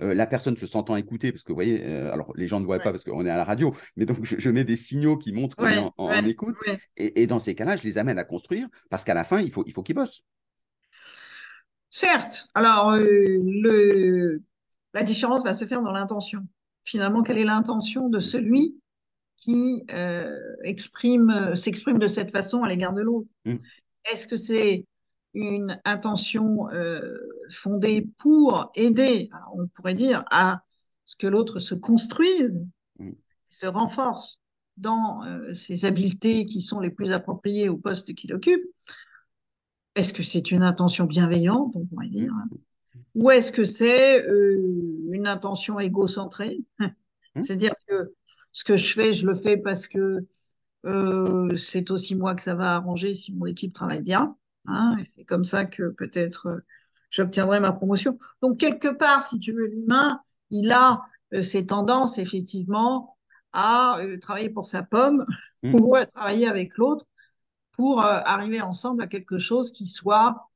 [0.00, 2.64] Euh, la personne se sentant écoutée, parce que vous voyez, euh, alors les gens ne
[2.64, 5.32] voient pas parce qu'on est à la radio, mais donc je, mets des signaux qui
[5.32, 6.54] montrent qu'on est en, écoute.
[6.96, 9.64] Et, dans ces cas-là, je les amène à construire parce qu'à la fin, il faut,
[9.66, 10.22] il faut qu'ils bossent.
[11.90, 12.48] Certes.
[12.54, 14.42] Alors, le...
[14.92, 16.46] la différence va se faire dans l'intention.
[16.84, 18.76] Finalement, quelle est l'intention de celui
[19.44, 23.28] qui euh, exprime, s'exprime de cette façon à l'égard de l'autre.
[23.44, 23.56] Mm.
[24.10, 24.86] Est-ce que c'est
[25.34, 27.14] une intention euh,
[27.50, 30.62] fondée pour aider, on pourrait dire, à
[31.04, 32.58] ce que l'autre se construise,
[32.98, 33.10] mm.
[33.50, 34.40] se renforce
[34.78, 38.64] dans euh, ses habiletés qui sont les plus appropriées au poste qu'il occupe
[39.94, 42.48] Est-ce que c'est une intention bienveillante, on pourrait dire hein?
[43.14, 44.24] Ou est-ce que c'est
[45.12, 46.58] une intention égocentrée?
[47.40, 48.12] C'est-à-dire que
[48.54, 50.26] ce que je fais, je le fais parce que
[50.86, 54.36] euh, c'est aussi moi que ça va arranger si mon équipe travaille bien.
[54.66, 56.60] Hein, et c'est comme ça que peut-être euh,
[57.10, 58.16] j'obtiendrai ma promotion.
[58.42, 61.02] Donc quelque part, si tu veux, l'humain, il a
[61.34, 63.18] euh, ces tendances effectivement
[63.52, 65.24] à travailler pour sa pomme
[65.62, 65.74] mmh.
[65.80, 67.06] ou à travailler avec l'autre
[67.72, 70.48] pour arriver ensemble à quelque chose qui soit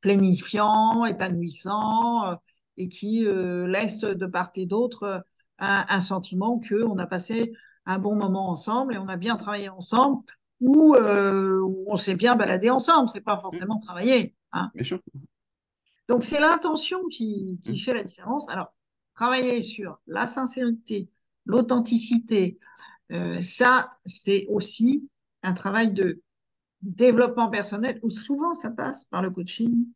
[0.00, 2.38] planifiant, épanouissant
[2.78, 5.24] et qui laisse de part et d'autre
[5.58, 7.52] un, sentiment qu'on a passé
[7.86, 10.22] un bon moment ensemble et on a bien travaillé ensemble
[10.60, 13.08] ou euh, on s'est bien baladé ensemble.
[13.08, 14.34] C'est pas forcément travailler.
[14.52, 14.70] Hein.
[14.74, 15.00] Bien sûr.
[16.08, 17.76] Donc c'est l'intention qui, qui mm.
[17.76, 18.48] fait la différence.
[18.48, 18.74] Alors
[19.14, 21.10] travailler sur la sincérité,
[21.44, 22.58] l'authenticité,
[23.12, 25.08] euh, ça c'est aussi
[25.42, 26.22] un travail de
[26.82, 29.86] développement personnel où souvent ça passe par le coaching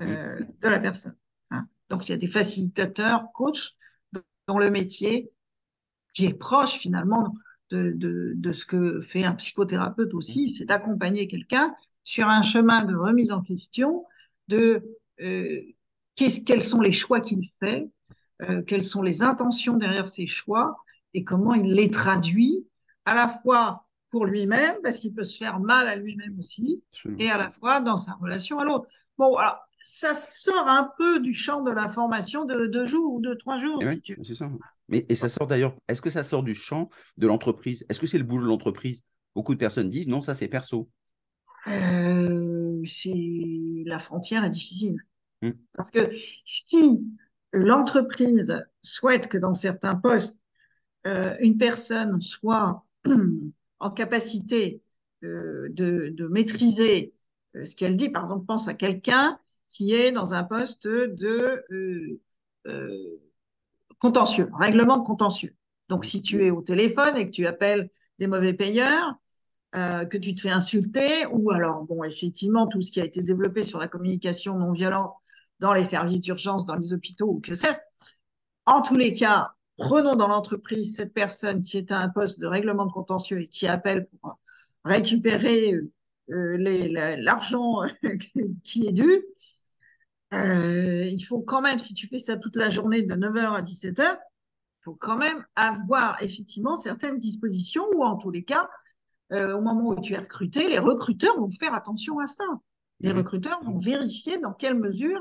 [0.00, 0.46] euh, mm.
[0.60, 1.16] de la personne.
[1.50, 1.66] Hein.
[1.88, 3.76] Donc il y a des facilitateurs, coachs
[4.50, 5.30] dans le métier
[6.12, 7.32] qui est proche finalement
[7.70, 7.92] de,
[8.34, 13.30] de, ce que fait un psychothérapeute aussi, c'est d'accompagner quelqu'un sur un chemin de remise
[13.30, 14.06] en question
[14.48, 15.60] de euh,
[16.16, 17.88] quels sont les choix qu'il fait,
[18.42, 20.78] euh, quelles sont les intentions derrière ces choix
[21.14, 22.66] et comment il les traduit
[23.04, 26.82] à la fois pour lui-même, parce qu'il peut se faire mal à lui-même aussi,
[27.18, 28.86] et à la fois dans sa relation à l'autre.
[29.16, 33.34] Bon, alors, ça sort un peu du champ de l'information de deux jours ou de
[33.34, 33.84] trois jours.
[33.84, 34.18] si tu...
[34.24, 34.50] C'est ça.
[34.88, 37.86] Mais, et ça sort d'ailleurs, est-ce que ça sort du champ de l'entreprise?
[37.88, 39.02] Est-ce que c'est le boulot de l'entreprise?
[39.34, 40.90] Beaucoup de personnes disent non, ça c'est perso.
[41.68, 44.96] Euh, c'est la frontière est difficile.
[45.42, 45.52] Hmm.
[45.74, 46.10] Parce que
[46.44, 47.04] si
[47.52, 50.40] l'entreprise souhaite que dans certains postes,
[51.06, 52.84] euh, une personne soit
[53.80, 54.82] en capacité
[55.24, 57.14] euh, de, maîtriser
[57.64, 59.38] ce qu'elle dit, par exemple, pense à quelqu'un
[59.68, 62.20] qui est dans un poste de euh,
[62.66, 63.20] euh,
[63.98, 65.54] contentieux, règlement de contentieux.
[65.88, 69.14] Donc, si tu es au téléphone et que tu appelles des mauvais payeurs,
[69.76, 73.22] euh, que tu te fais insulter, ou alors, bon, effectivement, tout ce qui a été
[73.22, 75.14] développé sur la communication non violente
[75.60, 77.78] dans les services d'urgence, dans les hôpitaux, ou que c'est.
[78.66, 82.46] En tous les cas, prenons dans l'entreprise cette personne qui est à un poste de
[82.46, 84.38] règlement de contentieux et qui appelle pour
[84.84, 85.74] récupérer
[86.30, 87.82] euh, l'argent
[88.62, 89.24] qui est dû.
[90.32, 93.62] Euh, il faut quand même, si tu fais ça toute la journée de 9h à
[93.62, 98.68] 17h, il faut quand même avoir effectivement certaines dispositions ou en tous les cas,
[99.32, 102.44] euh, au moment où tu es recruté, les recruteurs vont faire attention à ça.
[103.00, 105.20] Les recruteurs vont vérifier dans quelle mesure,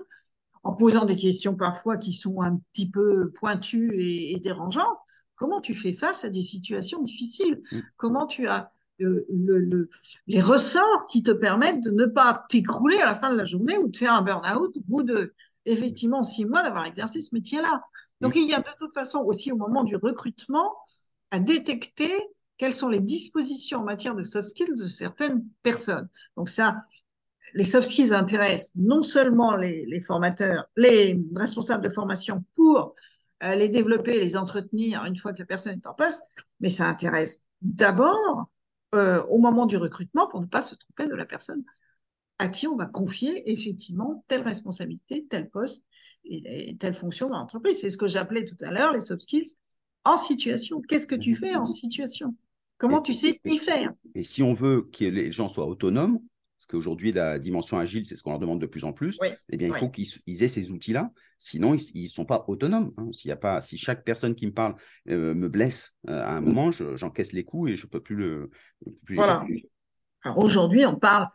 [0.70, 5.00] en posant des questions parfois qui sont un petit peu pointues et, et dérangeantes,
[5.36, 7.80] comment tu fais face à des situations difficiles, mm.
[7.98, 9.90] comment tu as le,
[10.28, 13.78] les ressorts qui te permettent de ne pas t'écrouler à la fin de la journée
[13.78, 15.34] ou de faire un burn-out au bout de,
[15.66, 17.82] effectivement, six mois d'avoir exercé ce métier-là?
[18.22, 20.76] Donc, il y a de toute façon aussi au moment du recrutement
[21.32, 22.12] à détecter
[22.58, 26.10] quelles sont les dispositions en matière de soft skills de certaines personnes.
[26.36, 26.76] Donc, ça,
[27.54, 32.96] les soft skills intéressent non seulement les, les formateurs, les responsables de formation pour
[33.44, 36.22] euh, les développer, les entretenir une fois que la personne est en poste,
[36.60, 38.50] mais ça intéresse d'abord
[38.96, 41.64] euh, au moment du recrutement pour ne pas se tromper de la personne
[42.38, 45.86] à qui on va confier effectivement telle responsabilité, tel poste
[46.26, 47.80] et, telle fonction dans l'entreprise.
[47.80, 49.56] C'est ce que j'appelais tout à l'heure les soft skills
[50.06, 50.82] en situation.
[50.82, 52.36] Qu'est-ce que tu fais en situation?
[52.78, 53.92] Comment tu sais y faire?
[54.16, 56.20] Et si on veut que les gens soient autonomes,
[56.60, 59.30] parce qu'aujourd'hui, la dimension agile, c'est ce qu'on leur demande de plus en plus, Oui,
[59.50, 62.92] eh bien, il faut qu'ils aient ces outils-là, sinon ils ne sont pas autonomes.
[62.98, 63.10] hein.
[63.14, 64.76] S'il y a pas, si chaque personne qui me parle
[65.10, 68.02] euh, me blesse euh, à un moment, je- j'encaisse les coups et je ne peux
[68.02, 68.50] plus le.
[69.06, 69.46] plus Voilà.
[70.36, 71.28] aujourd'hui, on parle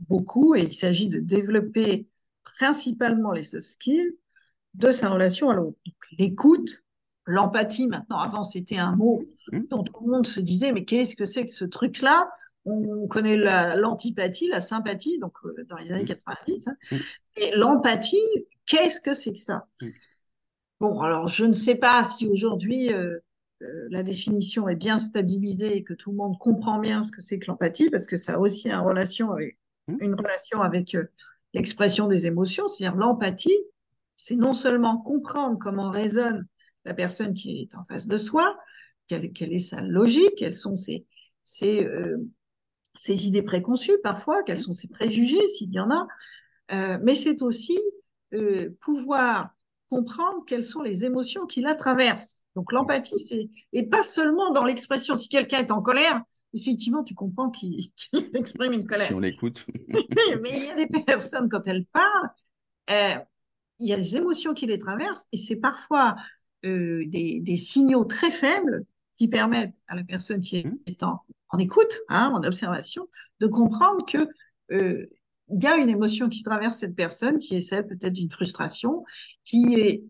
[0.00, 2.08] beaucoup et il s'agit de développer
[2.44, 4.16] principalement les soft skills
[4.74, 5.78] de sa relation à l'autre.
[6.18, 6.84] L'écoute,
[7.26, 9.66] l'empathie, maintenant, avant c'était un mot Hmm.
[9.70, 12.28] dont tout le monde se disait, mais qu'est-ce que c'est que ce truc-là?
[12.66, 16.06] On connaît la- l'antipathie, la, sympathie, donc euh, dans les années Hmm.
[16.06, 16.68] 90.
[16.68, 16.76] hein.
[16.90, 16.96] Hmm.
[17.36, 18.16] Et l'empathie,
[18.66, 19.66] qu'est-ce que c'est que ça?
[19.80, 19.88] Hmm.
[20.80, 23.18] Bon, alors je ne sais pas si aujourd'hui euh,
[23.62, 27.22] euh, la définition est bien stabilisée et que tout le monde comprend bien ce que
[27.22, 29.98] c'est que l'empathie, parce que ça a aussi une relation avec, Hmm.
[30.00, 31.04] une relation avec euh,
[31.54, 32.66] l'expression des émotions.
[32.66, 33.56] C'est-à-dire l'empathie,
[34.16, 36.44] c'est non seulement comprendre comment résonne
[36.84, 38.56] la personne qui est en face de soi,
[39.06, 41.06] quelle, quelle est sa logique, quelles sont ses,
[41.44, 42.16] ses, euh,
[42.96, 46.06] ses idées préconçues parfois, quels sont ses préjugés s'il y en a,
[46.72, 47.78] euh, mais c'est aussi
[48.34, 49.50] euh, pouvoir
[49.88, 52.44] comprendre quelles sont les émotions qui la traversent.
[52.56, 55.14] Donc l'empathie, c'est et pas seulement dans l'expression.
[55.14, 56.20] Si quelqu'un est en colère,
[56.54, 57.92] effectivement, tu comprends qu'il
[58.34, 59.12] exprime une Si colère.
[59.12, 59.64] on l'écoute.
[60.42, 62.30] Mais il y a des personnes quand elles parlent,
[62.90, 63.14] euh,
[63.78, 66.16] il y a des émotions qui les traversent et c'est parfois
[66.64, 68.84] des, des signaux très faibles
[69.16, 71.04] qui permettent à la personne qui est Hmm.
[71.04, 73.08] en, en écoute, hein, en observation,
[73.40, 74.28] de comprendre que
[74.72, 75.06] euh,
[75.48, 79.04] il y a une émotion qui traverse cette personne, qui est celle peut-être d'une frustration,
[79.44, 80.02] qui est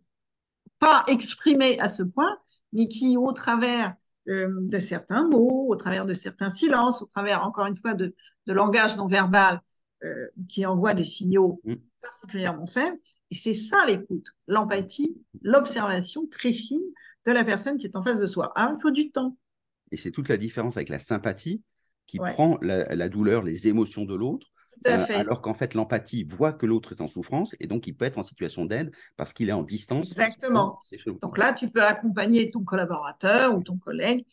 [0.78, 2.36] pas exprimée à ce point,
[2.72, 3.94] mais qui, au travers
[4.28, 8.14] euh, de certains mots, au travers de certains silences, au travers, encore une fois, de,
[8.46, 9.60] de langage non verbal,
[10.04, 11.74] euh, qui envoie des signaux Mm.
[12.02, 12.98] particulièrement faibles.
[13.30, 16.84] Et c'est ça l'écoute, l'empathie, l'observation très fine
[17.26, 18.52] de la personne qui est en face de soi.
[18.56, 19.36] Ah, il faut du temps.
[19.92, 21.62] Et c'est toute la différence avec la sympathie
[22.06, 22.32] qui Ouais.
[22.32, 24.46] prend la, la douleur, les émotions de l'autre,
[24.82, 25.14] Tout à euh, fait.
[25.14, 28.18] alors qu'en fait, l'empathie voit que l'autre est en souffrance et donc il peut être
[28.18, 30.10] en situation d'aide parce qu'il est en distance.
[30.10, 30.78] Exactement.
[31.22, 34.24] Donc là, tu peux accompagner ton collaborateur ou ton collègue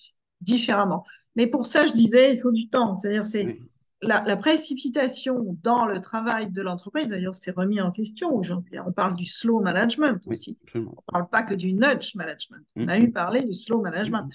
[0.42, 1.06] différemment.
[1.36, 2.94] Mais pour ça, je disais, il faut du temps.
[2.96, 3.60] C'est-à-dire, c'est Oui.
[4.04, 7.10] La, la précipitation dans le travail de l'entreprise.
[7.10, 8.78] D'ailleurs, c'est remis en question aujourd'hui.
[8.86, 10.60] On parle du slow management aussi.
[10.76, 12.64] On parle pas que du nudge management.
[12.76, 12.90] On Mm.
[12.90, 14.24] a eu parlé du slow management.
[14.26, 14.32] Mm.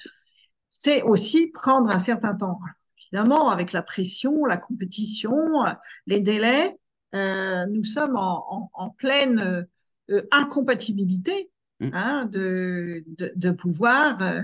[0.69, 2.59] C'est aussi prendre un certain temps.
[2.61, 2.75] Alors,
[3.13, 5.35] évidemment, avec la pression, la compétition,
[6.07, 6.77] les délais,
[7.15, 9.67] euh, nous sommes en, en, en pleine
[10.11, 11.51] euh, incompatibilité
[11.81, 11.91] Mm.
[11.93, 14.43] hein, de, de, de pouvoir euh,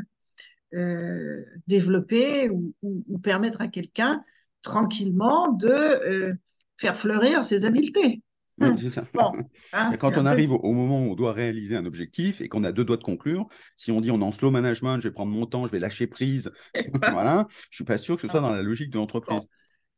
[0.75, 4.23] euh, développer ou, ou, ou permettre à quelqu'un
[4.65, 6.35] tranquillement de euh,
[6.79, 8.23] faire fleurir ses habiletés.
[8.59, 9.05] Oui, c'est ça.
[9.13, 9.33] Bon,
[9.73, 12.63] hein, quand on arrive au, au moment où on doit réaliser un objectif et qu'on
[12.65, 13.47] a deux doigts de conclure,
[13.77, 15.81] si on dit on est en slow management, je vais prendre mon temps, je vais
[15.81, 16.53] lâcher prise,
[17.13, 19.49] voilà, je suis pas sûr que ce soit dans la logique de l'entreprise.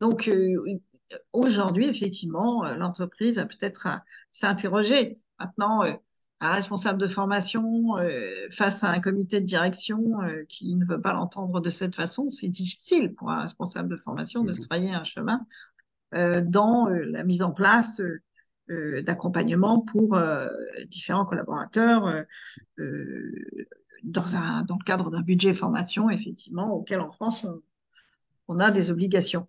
[0.00, 0.54] Donc euh,
[1.32, 5.14] aujourd'hui, effectivement, euh, l'entreprise a peut-être à s'interroger.
[5.38, 5.92] Maintenant, euh,
[6.40, 11.00] un responsable de formation euh, face à un comité de direction euh, qui ne veut
[11.00, 14.54] pas l'entendre de cette façon, c'est difficile pour un responsable de formation de Mhm.
[14.54, 15.46] se frayer un chemin
[16.14, 18.00] euh, dans la mise en place
[18.68, 20.18] d'accompagnement pour
[20.88, 22.24] différents collaborateurs
[24.02, 27.62] dans, un, dans le cadre d'un budget formation, effectivement, auquel en France on,
[28.48, 29.46] on a des obligations.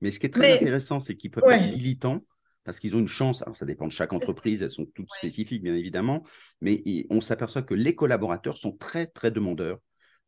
[0.00, 1.68] Mais ce qui est très Mais- intéressant, c'est peuvent Ouais.
[1.68, 2.22] être militants
[2.68, 3.40] parce qu'ils ont une chance.
[3.40, 5.16] Alors, ça dépend de chaque entreprise, elles sont toutes Ouais.
[5.20, 6.22] spécifiques, bien évidemment,
[6.60, 9.78] mais on s'aperçoit que les collaborateurs sont très, très demandeurs.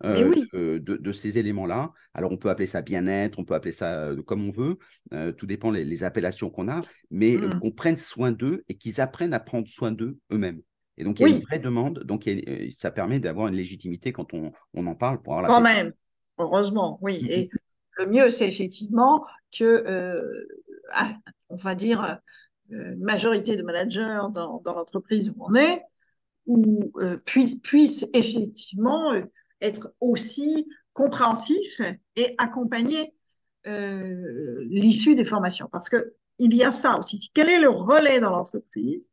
[0.02, 0.48] Euh, oui.
[0.54, 1.92] de, ces éléments-là.
[2.14, 4.78] Alors, on peut appeler ça bien-être, on peut appeler ça euh, comme on veut,
[5.12, 7.60] euh, tout dépend les, les appellations qu'on a, mais euh, Mm.
[7.60, 10.62] qu'on prenne soin d'eux et qu'ils apprennent à prendre soin d'eux eux-mêmes.
[10.96, 11.36] Et donc, il y a Oui.
[11.40, 14.94] une vraie demande, donc a- euh, ça permet d'avoir une légitimité quand on, on en
[14.94, 15.92] parle pour avoir la Quand même,
[16.38, 17.18] heureusement, oui.
[17.20, 17.28] Mhm.
[17.28, 17.50] Et
[17.98, 20.22] le mieux, c'est effectivement que, euh,
[21.48, 25.82] on va dire, euh, une majorité de managers dans, dans l'entreprise où on est,
[26.46, 29.22] ou euh, puissent, puissent effectivement euh,
[29.60, 31.80] être aussi compréhensifs
[32.16, 33.12] et accompagner
[33.66, 35.68] euh, l'issue des formations.
[35.70, 37.30] Parce que il y a ça aussi.
[37.34, 39.10] Quel est le relais dans l'entreprise?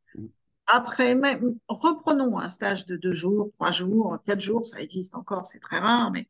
[0.66, 5.46] Après même, reprenons un stage de deux jours, trois jours, quatre jours, ça existe encore,
[5.46, 6.26] c'est très rare, mais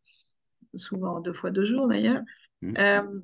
[0.74, 2.22] souvent deux fois deux jours d'ailleurs.
[2.64, 3.20] Euh,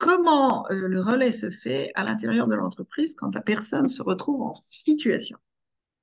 [0.00, 4.42] comment euh, le relais se fait à l'intérieur de l'entreprise quand la personne se retrouve
[4.42, 5.38] en situation?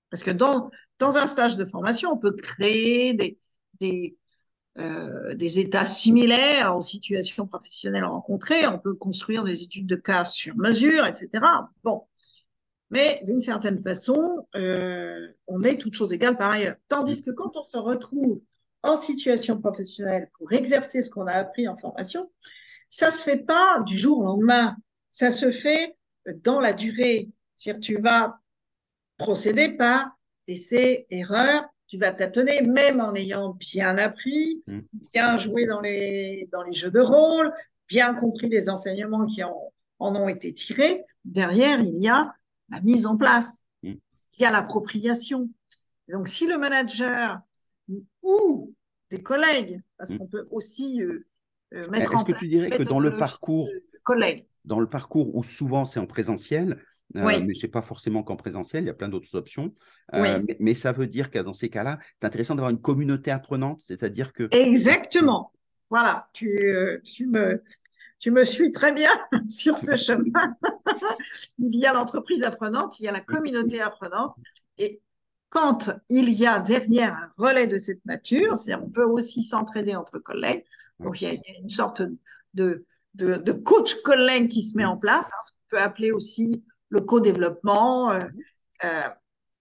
[0.10, 3.40] Parce que dans, dans un stage de formation, on peut créer des,
[3.82, 4.18] des,
[4.78, 10.24] euh, des états similaires aux situations professionnelles rencontrées, on peut construire des études de cas
[10.24, 11.44] sur mesure, etc.
[11.84, 12.04] Bon.
[12.90, 16.76] Mais d'une certaine façon, euh, on est toutes choses égales par ailleurs.
[16.88, 18.42] Tandis que quand on se retrouve
[18.84, 22.30] en situation professionnelle pour exercer ce qu'on a appris en formation,
[22.90, 24.76] ça se fait pas du jour au lendemain.
[25.12, 25.96] ça se fait
[26.44, 27.30] dans la durée.
[27.56, 28.40] C'est-à-dire, tu vas
[29.18, 30.12] procéder par
[30.48, 34.80] essai, erreur, tu vas tâtonner, même en ayant bien appris, Mm.
[35.14, 37.52] bien joué dans les, dans les jeux de rôle,
[37.90, 39.58] bien compris les enseignements qui en,
[40.00, 41.04] en ont été tirés.
[41.26, 42.34] Derrière, il y a
[42.70, 43.94] la mise en place, Mm.
[44.38, 45.50] il y a l'appropriation.
[46.10, 47.40] Donc, si le manager
[48.22, 48.74] ou
[49.10, 50.18] des collègues, parce Mm.
[50.20, 51.26] qu'on peut aussi euh,
[51.72, 53.70] mettre Est-ce en que place tu dirais que dans le parcours,
[54.04, 54.44] collègues.
[54.66, 56.82] dans le parcours où souvent c'est en présentiel,
[57.16, 59.74] euh, mais c'est pas forcément qu'en présentiel, il y a plein d'autres options.
[60.14, 60.44] euh, Oui.
[60.48, 63.82] mais, mais ça veut dire que dans ces cas-là, c'est intéressant d'avoir une communauté apprenante,
[63.82, 65.52] c'est-à-dire que Exactement.
[65.90, 67.64] Voilà, tu, euh, tu me,
[68.20, 69.10] tu me suis très bien
[69.48, 70.56] sur ce chemin.
[71.60, 74.36] il y a l'entreprise apprenante, il y a la communauté apprenante.
[74.78, 75.02] Et
[75.50, 79.96] quand il y a derrière un relais de cette nature, c'est-à-dire on peut aussi s'entraider
[79.96, 80.66] entre collègues.
[81.00, 82.02] Donc il y a, il y a une sorte
[82.54, 86.12] de, de, de coach collègue qui se met en place, hein, ce qu'on peut appeler
[86.12, 88.12] aussi le co-développement.
[88.12, 88.26] euh,
[88.84, 89.10] euh,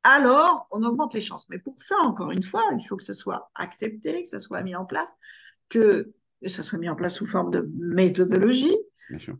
[0.03, 1.49] alors, on augmente les chances.
[1.49, 4.62] Mais pour ça, encore une fois, il faut que ce soit accepté, que ce soit
[4.62, 5.14] mis en place,
[5.68, 6.12] que
[6.46, 8.77] ça soit mis en place sous forme de méthodologie,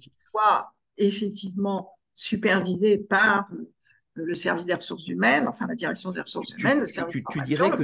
[0.01, 3.49] qui soit effectivement supervisé par
[4.17, 7.27] le service des ressources humaines, enfin la direction des ressources Tu, humaines, le service tu-
[7.29, 7.83] tu dirais que,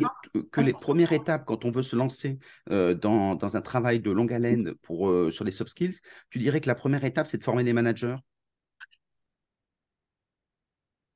[0.61, 2.39] les premières étapes, quand on veut se lancer
[2.71, 6.39] euh, dans, dans un travail de longue haleine pour, euh, sur les soft skills, tu
[6.39, 8.17] dirais que la première étape, c'est de former des managers?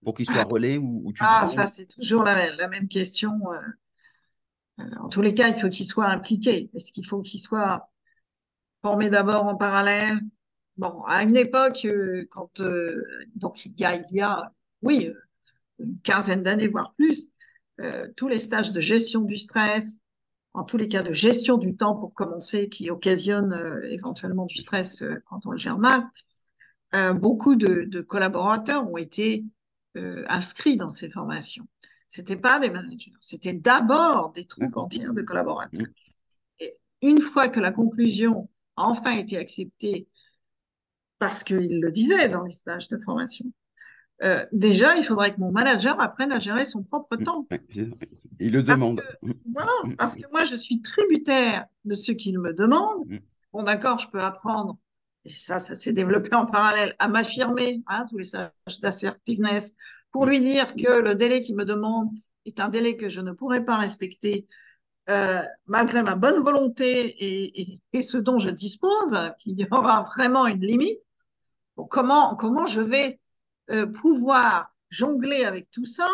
[0.03, 3.33] Pour qu'ils soient relais ou, ou tu Ah, ça, c'est toujours la, la même question.
[3.53, 3.59] euh,
[5.01, 6.71] en tous les cas, il faut qu'ils soient impliqués.
[6.75, 7.91] Est-ce qu'il faut qu'ils soient
[8.83, 10.21] formés d'abord en parallèle?
[10.77, 11.87] Bon, à une époque,
[12.31, 12.63] quand
[13.37, 15.15] donc il y a, il y a, oui, euh,
[15.79, 17.29] une quinzaine d'années, voire plus,
[17.81, 19.99] euh, tous les stages de gestion du stress,
[20.55, 24.57] en tous les cas de gestion du temps pour commencer, qui occasionne euh, éventuellement du
[24.57, 26.05] stress euh, quand on le gère mal,
[27.17, 29.45] beaucoup de, de collaborateurs ont été
[30.29, 31.69] inscrits dans ces formations.
[32.09, 35.89] C'était pas des managers, c'était d'abord des troupes entières de collaborateurs.
[36.59, 40.09] Et une fois que la conclusion a enfin été acceptée,
[41.19, 43.45] parce qu'il le disait dans les stages de formation,
[44.23, 47.23] euh, déjà, il faudrait que mon manager apprenne à gérer son propre Mm.
[47.25, 47.47] temps.
[48.41, 49.01] Il le Parce demande.
[49.01, 53.07] que, voilà, parce que moi, je suis tributaire de ce qu'il me demande.
[53.07, 53.19] Mm.
[53.53, 54.77] Bon, d'accord, je peux apprendre,
[55.25, 58.51] et ça, ça s'est développé en parallèle, à m'affirmer, hein, tous les stages
[58.83, 59.75] d'assertiveness,
[60.13, 62.11] pour lui dire que le délai qu'il me demande
[62.47, 64.47] est un délai que je ne pourrais pas respecter,
[65.09, 70.03] euh, malgré ma bonne volonté et, et, et ce dont je dispose, qu'il y aura
[70.03, 70.99] vraiment une limite.
[71.77, 73.21] Bon, comment, comment je vais
[73.71, 76.09] euh, pouvoir jongler avec tout ça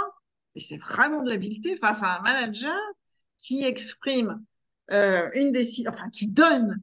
[0.54, 2.78] Et c'est vraiment de l'habileté face à un manager
[3.38, 4.42] qui exprime
[4.90, 6.80] euh, une décision, enfin qui donne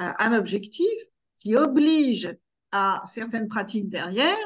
[0.00, 0.98] euh, un objectif,
[1.36, 2.36] qui oblige
[2.72, 4.36] à certaines pratiques derrière,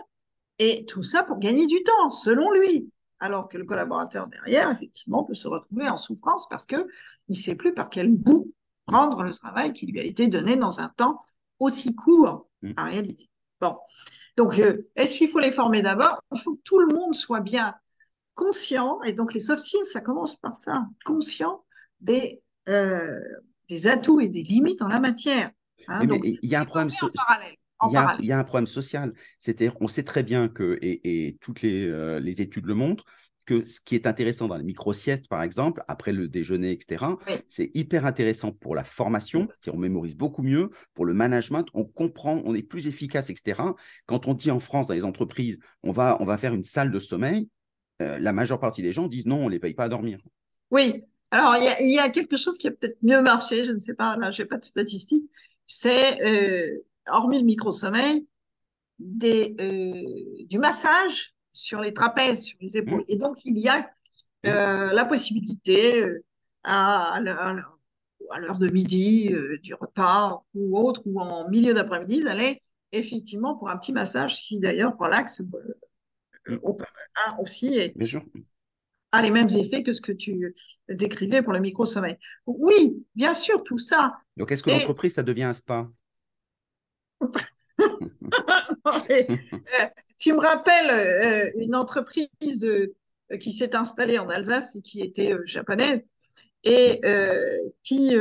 [0.59, 2.91] et tout ça pour gagner du temps, selon lui.
[3.21, 6.87] Alors que le collaborateur derrière, effectivement, peut se retrouver en souffrance parce que
[7.29, 8.53] il sait plus par quel bout
[8.87, 11.19] prendre le travail qui lui a été donné dans un temps
[11.59, 12.73] aussi court Mm.
[12.79, 13.29] en réalité.
[13.61, 13.77] Bon.
[14.37, 14.61] Donc,
[14.97, 16.20] est-ce qu'il faut les former d'abord?
[16.35, 17.75] Il faut que tout le monde soit bien
[18.35, 21.64] conscient, et donc les soft skills, ça commence par ça, conscient
[22.01, 23.20] des, euh,
[23.68, 25.51] des atouts et des limites en la matière.
[25.87, 27.55] Hein, Mais- mais donc, il y a un problème former so- en parallèle.
[27.79, 28.25] En Il y, a, parallèle.
[28.25, 29.12] il y a un problème social.
[29.38, 33.05] C'est-à-dire, on sait très bien que, et, et toutes les, euh, les études le montrent,
[33.47, 37.35] que ce qui est intéressant dans les micro-siestes, par exemple, après le déjeuner, etc., Oui.
[37.47, 42.43] c'est hyper intéressant pour la formation, on mémorise beaucoup mieux, pour le management, on comprend,
[42.45, 43.61] on est plus efficace, etc.
[44.07, 46.91] Quand on dit en France, dans les entreprises, on va, on va faire une salle
[46.91, 47.49] de sommeil,
[48.03, 50.19] euh, la majeure partie des gens disent non, on ne les paye pas à dormir.
[50.71, 53.63] Oui, alors il y a, il y a quelque chose qui a peut-être mieux marché,
[53.63, 55.25] je ne sais pas, là, j'ai pas de statistiques,
[55.67, 58.27] c'est, euh, hormis le micro-sommeil,
[58.99, 63.05] des, euh, du massage sur les trapèzes, sur les épaules.
[63.09, 63.88] Et donc, il y a
[64.47, 66.23] euh, la possibilité euh,
[66.64, 72.62] à, à l'heure- de midi, euh, du repas ou autre, ou en milieu d'après-midi, d'aller
[72.93, 75.75] effectivement pour un petit massage qui d'ailleurs euh,
[76.47, 76.59] Mm.
[76.62, 76.77] au-
[77.17, 78.23] hein, aussi et, Bien sûr.
[79.12, 80.55] a les mêmes effets que ce que tu
[80.88, 82.19] décrivais pour le micro-sommeil.
[82.46, 84.13] Oui, bien sûr, tout ça.
[84.37, 85.88] Donc, est-ce que Et- l'entreprise, ça devient un spa?
[89.09, 89.87] Et, euh,
[90.19, 92.94] tu me rappelles euh, une entreprise euh,
[93.40, 96.02] qui s'est installée en Alsace et qui était euh, japonaise
[96.62, 97.00] et
[97.83, 98.17] qui,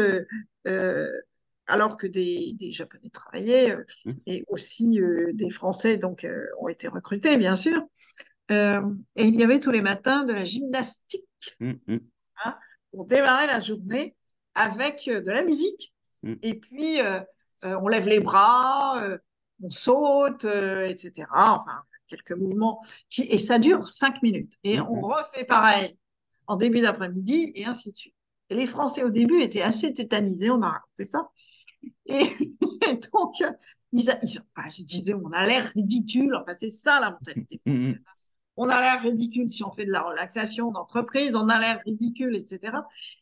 [1.67, 3.75] alors que des, des Japonais travaillaient
[4.05, 4.11] Mm.
[4.25, 7.81] et aussi euh, des Français donc euh, ont été recrutés bien sûr,
[8.51, 8.81] euh,
[9.15, 11.27] et il y avait tous les matins de la gymnastique
[11.59, 11.99] Hum, hum.
[12.91, 14.15] pour démarrer la journée
[14.55, 15.93] avec de la musique.
[16.23, 16.33] Mm.
[16.41, 16.99] Et puis,
[17.63, 19.01] on lève les bras,
[19.63, 21.27] on saute, etc.
[21.31, 22.83] Enfin, quelques mouvements.
[23.09, 24.53] Qui, et ça dure cinq minutes.
[24.63, 25.97] Et on refait pareil
[26.47, 28.15] en début d'après-midi et ainsi de suite.
[28.49, 31.29] Et les Français au début étaient assez tétanisés, on m'a raconté ça.
[32.05, 32.35] Et,
[33.13, 33.43] donc,
[33.91, 36.35] ils, enfin, je disais, on a l'air ridicule.
[36.35, 38.01] Enfin, c'est ça la mentalité française.
[38.55, 42.35] On a l'air ridicule si on fait de la relaxation d'entreprise, on a l'air ridicule,
[42.35, 42.77] etc.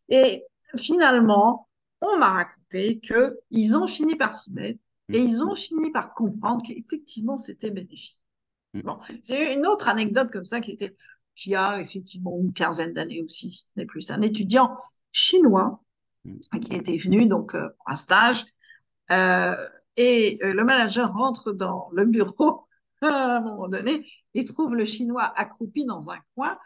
[0.09, 0.43] Et
[0.75, 1.69] finalement,
[2.01, 4.79] on m'a raconté qu'ils ont fini par s'y mettre
[5.13, 8.25] et ils ont fini par comprendre qu'effectivement, c'était bénéfique.
[8.73, 8.81] Mm.
[8.81, 10.93] Bon, j'ai eu une autre anecdote comme ça qui était,
[11.35, 14.75] qui a effectivement une quinzaine d'années aussi, si ce n'est plus, un étudiant
[15.11, 15.81] chinois
[16.25, 16.59] mm.
[16.61, 18.45] qui était venu donc euh, pour un stage
[19.11, 19.55] euh,
[19.97, 22.65] et euh, le manager rentre dans le bureau
[23.01, 26.57] à un moment donné et trouve le chinois accroupi dans un coin,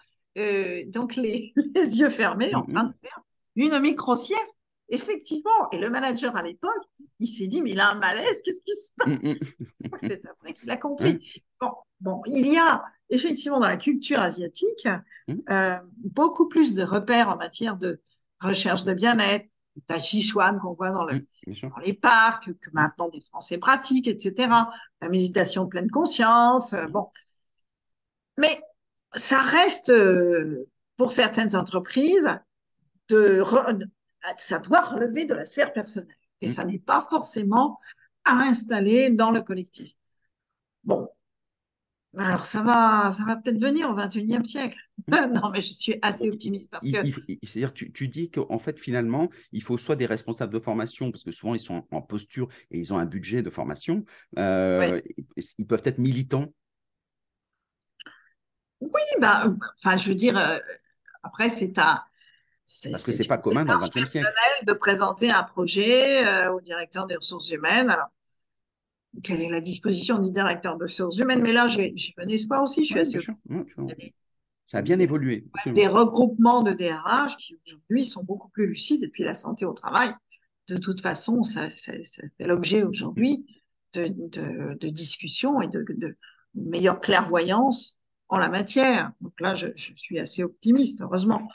[0.88, 3.22] donc les, les, yeux fermés en mm, train de faire
[3.56, 4.60] une micro sieste
[4.90, 6.84] Effectivement, et le manager à l'époque,
[7.20, 9.24] il s'est dit, mais il a un malaise, qu'est-ce qui se passe?
[9.24, 9.98] Mm, mm.
[9.98, 11.44] C'est après qu'il a compris.
[11.60, 11.72] Bon,
[12.02, 14.88] bon, il y a effectivement dans la culture asiatique
[15.28, 15.34] mm.
[15.50, 18.00] euh, beaucoup plus de repères en matière de
[18.40, 21.26] recherche de bien-être, le tai chi chuan qu'on voit dans, le,
[21.64, 24.50] dans, les parcs, que maintenant des Français pratiquent, etc.
[25.02, 27.10] La méditation pleine conscience, euh, bon.
[28.38, 28.62] Mais
[29.16, 32.30] ça reste, euh, pour certaines entreprises,
[33.10, 33.42] de,
[34.38, 36.16] ça doit relever de la sphère personnelle.
[36.42, 36.52] Et mmh.
[36.52, 37.80] ça n'est pas forcément
[38.24, 39.94] à installer dans le collectif.
[40.84, 41.10] Bon.
[42.18, 44.78] Alors, ça va, ça va peut-être venir au 21e siècle.
[45.08, 45.16] Mmh.
[45.34, 47.06] non, mais je suis assez optimiste parce que.
[47.44, 51.24] C'est-à-dire, tu, tu, dis qu'en fait, finalement, il faut soit des responsables de formation, parce
[51.24, 54.06] que souvent, ils sont en posture et ils ont un budget de formation.
[54.38, 55.02] Euh,
[55.58, 56.54] ils peuvent être militants.
[58.80, 60.58] Oui, bah, enfin, je veux dire, euh,
[61.24, 62.06] après, c'est à
[62.92, 64.28] parce que c'est pas commun dans le XXe siècle.
[64.66, 67.90] de présenter un projet euh, au directeur des ressources humaines.
[67.90, 68.08] Alors,
[69.24, 71.42] quelle est la disposition du directeur des ressources humaines?
[71.42, 72.84] Mais là, j'ai bon espoir aussi.
[72.84, 73.20] Je suis assez.
[74.66, 75.46] ça a bien évolué.
[75.68, 79.04] Des regroupements de DRH qui aujourd'hui sont beaucoup plus lucides.
[79.04, 80.12] Et puis la santé au travail,
[80.68, 83.46] de toute façon, ça, fait l'objet aujourd'hui
[83.94, 86.18] de, de, discussions et de, de
[86.56, 87.96] meilleure clairvoyance
[88.28, 89.12] en la matière.
[89.22, 91.48] Donc là, je, je suis assez optimiste, heureusement.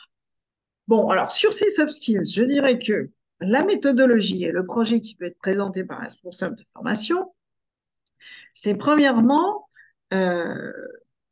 [0.89, 3.11] Bon, alors sur ces soft skills, je dirais que
[3.41, 7.33] la méthodologie et le projet qui peut être présenté par un responsable de formation,
[8.55, 9.69] c'est premièrement,
[10.13, 10.73] euh,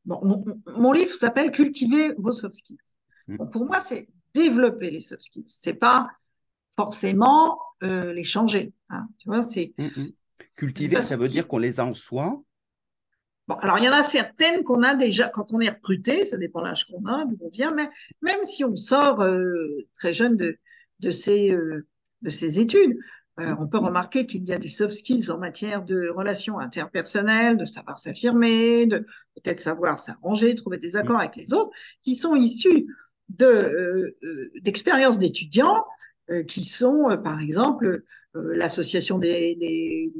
[0.04, 2.78] bon, mon, livre s'appelle Cultiver vos soft skills.
[3.26, 3.50] Mmh.
[3.50, 5.44] pour moi, c'est développer les soft skills.
[5.46, 6.08] C'est pas
[6.76, 8.72] forcément euh, les changer.
[8.90, 10.12] Hein, tu vois, c'est mmh, mmh.
[10.56, 12.42] cultiver, ça veut dire qu'on les a en soi
[13.48, 16.36] Bon, alors il y en a certaines qu'on a déjà quand on est recruté, ça
[16.36, 17.88] dépend de l'âge qu'on a, d'où on vient, mais
[18.20, 20.58] même si on sort euh, très jeune de,
[21.00, 21.86] de, ces, euh,
[22.20, 22.98] de études,
[23.40, 27.56] euh, on peut remarquer qu'il y a des soft skills en matière de relations interpersonnelles,
[27.56, 28.98] de savoir s'affirmer, de
[29.36, 31.70] peut-être savoir s'arranger, trouver des accords avec les autres,
[32.02, 32.86] qui sont issus
[33.30, 34.16] de
[34.62, 35.84] d'expériences d'étudiants
[36.46, 38.02] qui sont, par exemple, euh,
[38.34, 40.12] l'association des, des,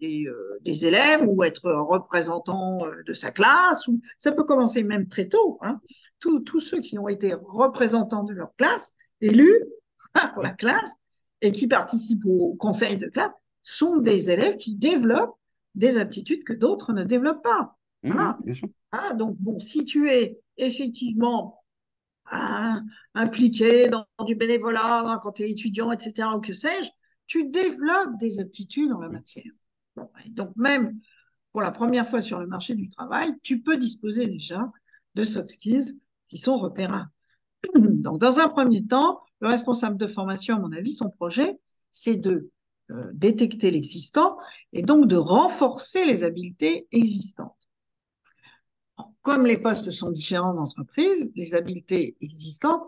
[0.00, 3.86] des, euh, des, élèves ou être représentant euh, de sa classe.
[3.88, 5.58] Ou, ça peut commencer même très tôt.
[5.62, 5.80] Hein.
[6.18, 9.64] Tous, tous ceux qui ont été représentants de leur classe, élus
[10.12, 10.96] par la classe
[11.40, 13.32] et qui participent au conseil de classe,
[13.62, 15.36] sont des élèves qui développent
[15.74, 17.76] des aptitudes que d'autres ne développent pas.
[18.02, 18.34] Mmh.
[18.92, 21.62] Ah, donc, bon, si tu es effectivement
[22.30, 22.84] hein,
[23.14, 26.88] impliqué dans, du bénévolat, quand tu es étudiant, etc., ou que sais-je,
[27.26, 29.52] tu développes des aptitudes en la matière.
[30.28, 30.98] donc même
[31.52, 34.70] pour la première fois sur le marché du travail, tu peux disposer déjà
[35.14, 35.98] de soft skills
[36.28, 37.08] qui sont repérables.
[37.74, 41.58] Donc dans un premier temps, le responsable de formation, à mon avis, son projet,
[41.90, 42.50] c'est de
[42.90, 44.36] euh, détecter l'existant
[44.72, 47.56] et donc de renforcer les habiletés existantes.
[49.22, 52.86] Comme les postes sont différents d'entreprise, les habiletés existantes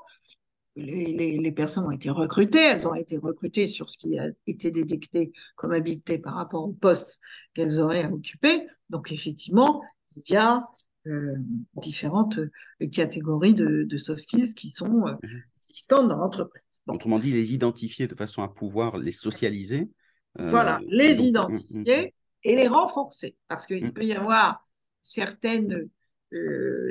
[0.77, 5.33] les, personnes ont été recrutées, elles ont été recrutées sur ce qui a été détecté
[5.57, 7.19] comme habileté par rapport au poste
[7.55, 8.67] qu'elles auraient à occuper.
[8.91, 9.83] Donc effectivement,
[10.17, 10.65] il y a
[11.07, 11.37] euh,
[11.77, 15.43] différentes euh, catégories de, soft skills qui sont euh, mhm.
[15.59, 16.63] existantes dans l'entreprise.
[16.87, 19.91] Autrement dit, les identifier de façon à pouvoir les socialiser.
[20.39, 22.11] voilà, les identifier mm, mm.
[22.45, 23.37] et les renforcer.
[23.47, 23.93] Parce qu'il mm.
[23.93, 24.63] peut y avoir
[25.03, 25.89] certaines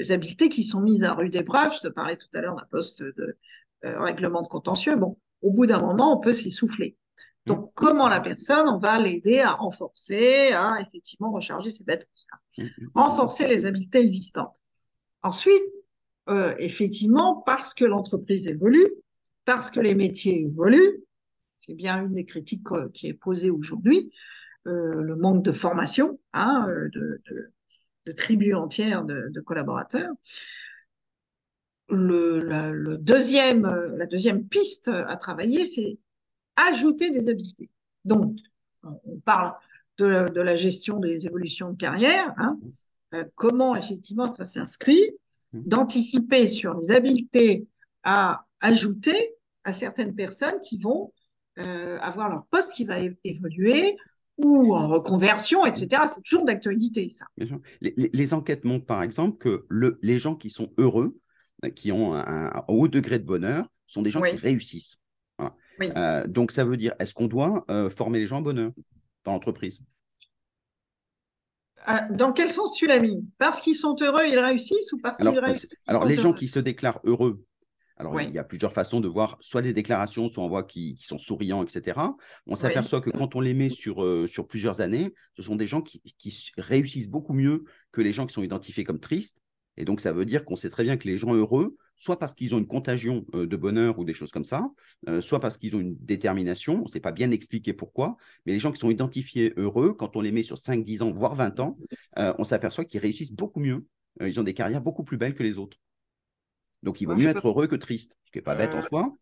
[0.10, 1.74] habiletés qui sont mises à rude épreuve.
[1.74, 3.38] Je te parlais tout à l'heure d'un poste de,
[3.86, 6.98] euh, règlement de contentieux, bon, au bout d'un moment, on peut s'essouffler.
[7.46, 7.70] Donc, mm.
[7.76, 12.26] comment la personne, on va l'aider à renforcer, à effectivement recharger ses batteries,
[12.58, 12.90] mm, mm.
[12.96, 14.60] renforcer les habiletés existantes.
[15.22, 15.64] Ensuite,
[16.30, 18.88] euh, effectivement, parce que l'entreprise évolue,
[19.46, 21.04] parce que les métiers évoluent,
[21.54, 24.12] c'est bien une des critiques qui est posée aujourd'hui,
[24.66, 27.22] le manque de formation hein, de,
[28.06, 30.12] de, tribus entières de, collaborateurs.
[31.90, 33.66] Le, le, deuxième,
[33.96, 35.98] la deuxième piste à travailler, c'est
[36.58, 37.70] ajouter des habiletés.
[38.04, 38.36] Donc,
[38.84, 39.54] on parle
[39.98, 42.60] de la, de la gestion des évolutions de carrière, hein,
[43.14, 45.12] euh, comment effectivement ça s'inscrit,
[45.54, 47.68] d'anticiper sur les habiletés
[48.04, 49.16] à ajouter
[49.64, 51.14] à certaines personnes qui vont
[51.58, 53.98] euh, avoir leur poste qui va évoluer
[54.38, 56.04] ou en reconversion, etc.
[56.08, 57.26] C'est toujours d'actualité, ça.
[57.82, 61.18] Les, enquêtes montrent, par exemple, que le, les gens qui sont heureux,
[61.76, 64.98] qui ont un, haut degré de bonheur, sont des gens qui réussissent.
[65.82, 68.72] Euh, donc, ça veut dire, est-ce qu'on doit former les gens au bonheur
[69.24, 69.82] dans l'entreprise?
[71.88, 73.26] Euh, dans quel sens tu l'as mis?
[73.38, 76.60] Parce qu'ils sont heureux, ils réussissent ou parce qu'ils réussissent Alors, les gens qui se
[76.60, 77.44] déclarent heureux,
[77.98, 80.98] alors il y a plusieurs façons de voir soit les déclarations, soit on voit qui,
[81.00, 82.00] sont souriants, etc.
[82.46, 85.66] On s'aperçoit que quand on les met sur, euh, sur plusieurs années, ce sont des
[85.66, 89.38] gens qui, qui réussissent beaucoup mieux que les gens qui sont identifiés comme tristes.
[89.78, 92.34] Et donc, ça veut dire qu'on sait très bien que les gens heureux, soit parce
[92.34, 94.70] qu'ils ont une contagion euh, de bonheur ou des choses comme ça,
[95.10, 98.54] euh, soit parce qu'ils ont une détermination, on ne sait pas bien expliquer pourquoi, mais
[98.54, 101.36] les gens qui sont identifiés heureux, quand on les met sur 5, 10 ans, voire
[101.36, 101.78] 20 ans,
[102.18, 103.86] euh, on s'aperçoit qu'ils réussissent beaucoup mieux,
[104.20, 105.78] ils ont des carrières beaucoup plus belles que les autres.
[106.82, 109.14] Donc, il vaut mieux être heureux que triste, ce qui n'est pas bête en soi.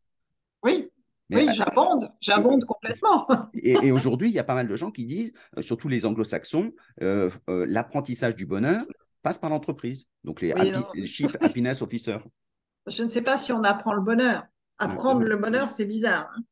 [0.63, 0.89] Oui,
[1.31, 3.27] oui, j'abonde, j'abonde complètement.
[3.53, 6.71] et, aujourd'hui, il y a pas mal de gens qui disent, surtout les anglo-saxons,
[7.47, 8.85] l'apprentissage du bonheur,
[9.26, 10.05] passe par l'entreprise.
[10.23, 10.53] Donc les,
[11.07, 12.19] Chief Happiness Officer.
[12.86, 14.43] Je ne sais pas si on apprend le bonheur.
[14.78, 16.32] Apprendre le bonheur, c'est bizarre.
[16.36, 16.43] Hein.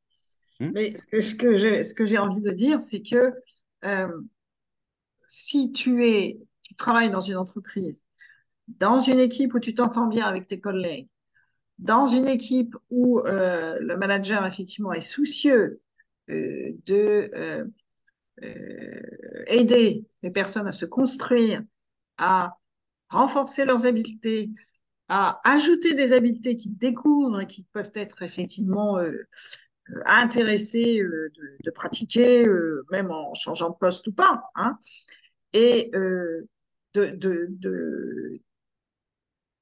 [0.59, 0.71] Hmm?
[0.73, 3.31] Mais ce que, ce que j'ai envie de dire, c'est que
[3.85, 4.21] euh,
[5.19, 8.05] si tu es, tu travailles dans une entreprise,
[8.67, 11.09] dans une équipe où tu t'entends bien avec tes collègues,
[11.77, 15.79] dans une équipe où euh, le manager effectivement est soucieux
[16.31, 17.71] euh, de
[19.45, 21.61] aider les personnes à se construire,
[22.17, 22.57] à
[23.13, 24.49] renforcer leurs habiletés,
[25.09, 29.11] à ajouter des habiletés qu'ils découvrent et qui peuvent être effectivement euh,
[29.89, 31.31] euh intéressés euh,
[31.63, 32.47] de, pratiquer,
[32.91, 34.77] même en changeant de poste ou pas, hein,
[35.53, 36.47] et de,
[36.93, 38.39] de,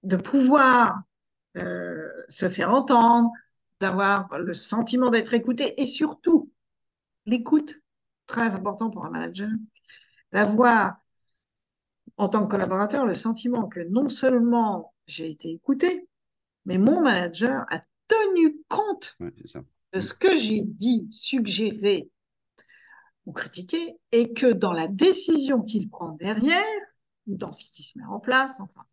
[0.03, 1.01] de, pouvoir
[1.55, 3.31] se faire entendre,
[3.79, 6.51] d'avoir le sentiment d'être écouté et surtout
[7.25, 7.79] l'écoute,
[8.27, 9.49] très important pour un manager,
[10.31, 11.00] d'avoir
[12.21, 16.07] en tant que collaborateur le sentiment que non seulement j'ai été écouté,
[16.65, 19.17] mais mon manager a tenu compte
[19.91, 22.11] de ce que j'ai dit, suggéré
[23.25, 26.63] ou critiqué, et que dans la décision qu'il prend derrière,
[27.25, 28.83] ou dans ce qui se met en place, enfin,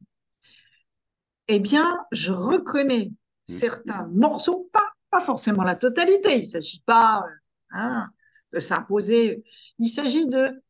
[1.48, 3.52] eh bien, je reconnais mmh.
[3.52, 7.26] certains morceaux, pas, pas forcément la totalité, il ne s'agit pas
[7.72, 8.08] hein,
[8.54, 9.44] de s'imposer,
[9.78, 10.62] il s'agit de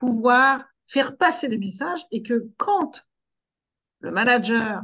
[0.00, 3.06] pouvoir faire passer des messages et que quand
[4.00, 4.82] le manager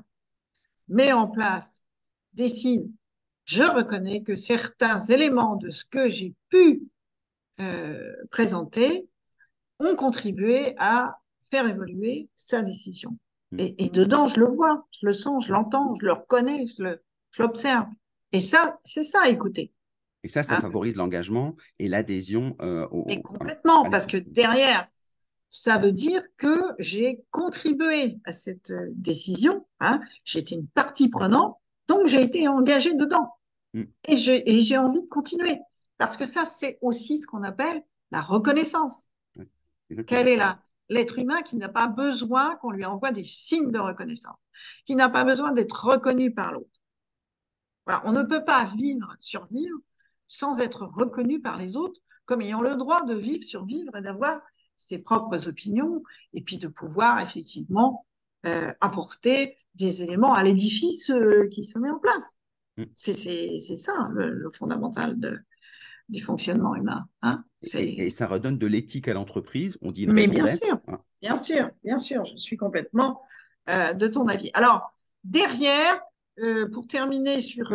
[0.88, 1.82] met en place,
[2.34, 2.90] décide,
[3.44, 6.82] je reconnais que certains éléments de ce que j'ai pu
[7.61, 9.09] euh, présenter
[9.80, 11.18] ont contribué à
[11.50, 13.16] faire évoluer sa décision.
[13.52, 13.59] Mmh.
[13.78, 17.86] Et, dedans, je le vois, je le sens, je l'entends, je le reconnais, je l'observe.
[18.32, 19.72] Et ça, c'est ça, écoutez.
[20.22, 20.61] Et ça, ça hein?
[20.61, 23.05] favorise l'engagement et l'adhésion euh, au.
[23.07, 24.88] Mais complètement, parce que derrière,
[25.55, 29.64] ça veut dire que j'ai contribué à cette euh, décision.
[29.78, 30.00] Hein.
[30.24, 33.36] J'étais une partie prenante, donc j'ai été engagée dedans.
[33.72, 33.84] Mm.
[34.09, 35.61] Et j'ai envie de continuer.
[35.96, 39.11] Parce que ça, c'est aussi ce qu'on appelle la reconnaissance.
[40.09, 40.38] Quel est
[40.88, 44.38] l'être humain qui n'a pas besoin qu'on lui envoie des signes de reconnaissance,
[44.86, 46.80] qui n'a pas besoin d'être reconnu par l'autre.
[47.86, 49.78] Voilà, on ne peut pas vivre, survivre
[50.26, 54.40] sans être reconnu par les autres comme ayant le droit de vivre, survivre et d'avoir
[54.77, 56.03] ses propres opinions
[56.33, 58.07] et puis de pouvoir effectivement
[58.47, 62.39] euh, apporter des éléments à l'édifice euh, qui se met en place.
[62.77, 62.85] Mm.
[62.95, 65.39] C'est ça le, fondamental de,
[66.09, 67.07] du fonctionnement humain.
[67.22, 69.79] Hein et, ça redonne de l'éthique à l'entreprise.
[69.81, 71.01] On dit Mais bien sûr, hein.
[71.22, 73.22] bien sûr, bien sûr, je suis complètement
[73.70, 74.51] euh, de ton avis.
[74.53, 76.01] Alors derrière,
[76.72, 77.72] pour terminer sur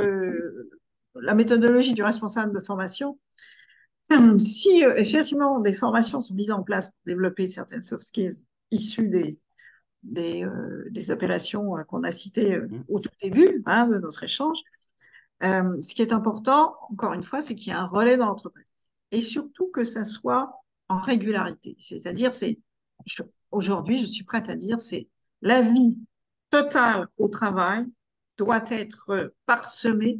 [1.15, 3.17] la méthodologie du responsable de formation,
[4.39, 9.07] si euh, effectivement des formations sont mises en place pour développer certaines soft skills issues
[9.07, 9.37] des,
[10.03, 12.85] des, euh, des appellations euh, qu'on a citées mmh.
[12.87, 14.59] au tout début hein, de notre échange,
[15.41, 18.73] ce qui est important, encore une fois, c'est qu'il y a un relais dans l'entreprise.
[19.11, 20.51] Et surtout que ça soit
[20.89, 21.77] en régularité.
[21.79, 22.59] C'est-à-dire, c'est
[23.49, 25.07] aujourd'hui, je suis prête à dire, c'est
[25.41, 25.97] la vie
[26.49, 27.85] totale au travail
[28.37, 30.19] doit être parsemée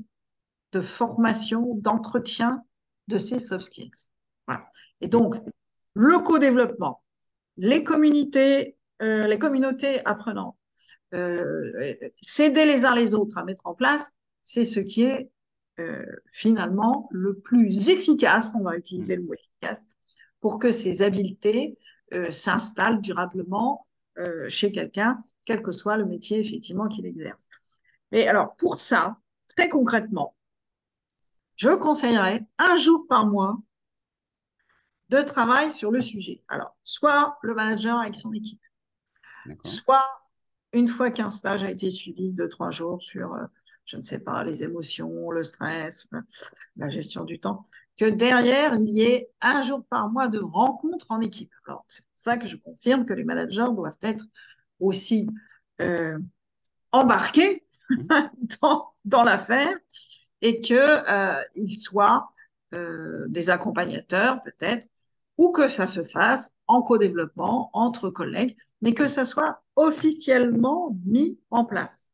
[0.72, 2.64] de formation, d'entretien,
[3.10, 4.10] de ces soft skills.
[5.02, 5.36] Et donc,
[5.94, 7.02] le co-développement,
[7.58, 10.56] les communautés, euh, les communautés apprenantes,
[11.14, 14.12] euh, s'aider les uns les autres à mettre en place,
[14.44, 15.30] c'est ce qui est
[15.80, 19.88] euh, finalement le plus efficace, on va utiliser le mot efficace,
[20.40, 21.78] pour que ces habiletés
[22.14, 23.86] euh, s'installent durablement
[24.50, 27.48] chez quelqu'un, quel que soit le métier effectivement qu'il exerce.
[28.12, 29.16] Et alors pour ça,
[29.56, 30.36] très concrètement,
[31.60, 33.58] je conseillerais un jour par mois
[35.10, 36.42] de travail sur le sujet.
[36.48, 38.62] Alors, soit le manager avec son équipe,
[39.66, 40.06] soit
[40.72, 43.44] une fois qu'un stage a été suivi, deux, trois jours sur, euh,
[43.84, 46.08] je ne sais pas, les émotions, le stress,
[46.78, 47.68] la gestion du temps,
[48.00, 51.52] que derrière, il y ait un jour par mois de rencontres en équipe.
[51.68, 54.24] Alors, c'est pour ça que je confirme que les managers doivent être
[54.80, 55.28] aussi
[55.82, 56.18] euh,
[56.94, 57.68] embarqués
[58.62, 59.76] dans, dans l'affaire
[60.42, 61.42] et qu'ils euh,
[61.78, 62.32] soient
[62.74, 64.88] euh, des accompagnateurs peut-être,
[65.38, 71.40] ou que ça se fasse en co-développement entre collègues, mais que ça soit officiellement mis
[71.50, 72.12] en place.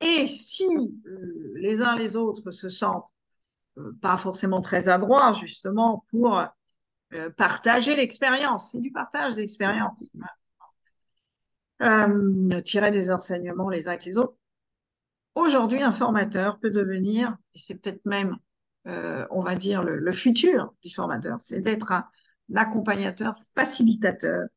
[0.00, 0.64] Et si
[1.06, 3.12] euh, les uns les autres se sentent
[3.78, 6.42] euh, pas forcément très adroits, justement, pour
[7.12, 10.10] euh, partager l'expérience, c'est du partage d'expérience,
[12.64, 14.34] tirer des enseignements les uns avec les autres.
[15.34, 18.36] Aujourd'hui, un formateur peut devenir, et c'est peut-être même,
[18.84, 22.06] on va dire, le, le futur du formateur, c'est d'être un,
[22.52, 24.48] un accompagnateur facilitateur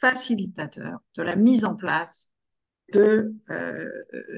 [0.00, 2.30] facilitateur de la mise en place
[2.92, 3.88] de euh,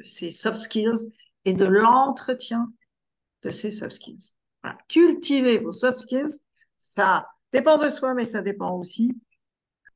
[0.05, 1.13] ces soft skills
[1.45, 2.73] et de l'entretien
[3.43, 4.33] de ces soft skills.
[4.63, 4.79] Voilà.
[4.89, 6.41] Cultiver vos soft skills,
[6.79, 9.21] ça dépend de soi, mais ça dépend aussi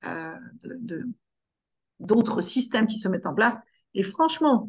[0.04, 1.04] euh, de
[2.00, 3.58] d'autres systèmes qui se mettent en place.
[3.94, 4.66] Et franchement,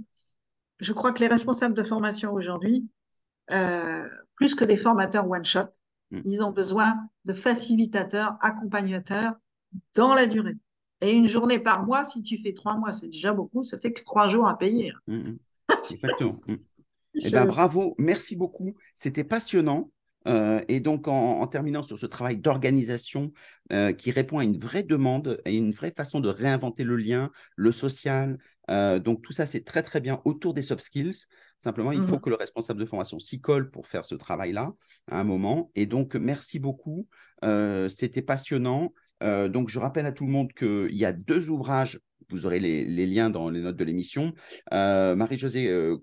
[0.80, 2.88] je crois que les responsables de formation aujourd'hui,
[3.52, 5.70] euh, plus que des formateurs one-shot,
[6.12, 6.22] mmh.
[6.26, 6.96] ils ont besoin
[7.26, 9.34] de facilitateurs, accompagnateurs
[9.96, 10.58] dans la durée.
[11.02, 13.92] Et une journée par mois, si tu fais trois mois, c'est déjà beaucoup, ça fait
[13.92, 14.94] que trois jours à payer.
[15.08, 15.38] Mmh, mmh.
[15.92, 16.40] Exactement.
[16.48, 16.56] Mmh.
[17.16, 18.76] Eh bien, bravo, merci beaucoup.
[18.96, 19.92] C'était passionnant.
[20.26, 23.34] Euh, et donc, en, terminant sur ce travail d'organisation
[23.72, 27.30] euh, qui répond à une vraie demande et une vraie façon de réinventer le lien,
[27.56, 28.38] le social,
[28.70, 31.26] euh, donc tout ça, c'est très très bien autour des soft skills.
[31.58, 34.74] Simplement, il faut que le responsable de formation s'y colle pour faire ce travail-là
[35.10, 35.72] à un moment.
[35.76, 37.08] Et donc, merci beaucoup.
[37.90, 38.94] C'était passionnant.
[39.24, 42.00] Euh, donc, je rappelle à tout le monde qu'il y a deux ouvrages.
[42.30, 44.34] Vous aurez les, liens dans les notes de l'émission.
[44.74, 45.98] Euh, Marie-Josée euh,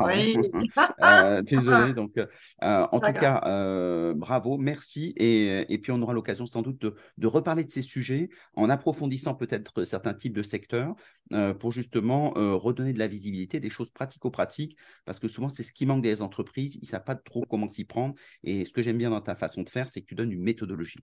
[0.00, 0.36] oui.
[1.02, 1.92] euh, désolé.
[1.92, 2.26] Donc, euh,
[2.60, 5.12] en tout cas, euh, bravo, merci.
[5.16, 8.70] Et, et, puis, on aura l'occasion sans doute de, de, reparler de ces sujets en
[8.70, 10.94] approfondissant peut-être certains types de secteurs
[11.60, 15.84] pour justement redonner de la visibilité, des choses pratico-pratiques, parce que souvent, c'est ce qui
[15.84, 16.76] manque des entreprises.
[16.76, 18.14] Ils ne savent pas trop comment s'y prendre.
[18.44, 20.42] Et ce que j'aime bien dans ta façon de faire, c'est que tu donnes une
[20.42, 21.00] méthodologie.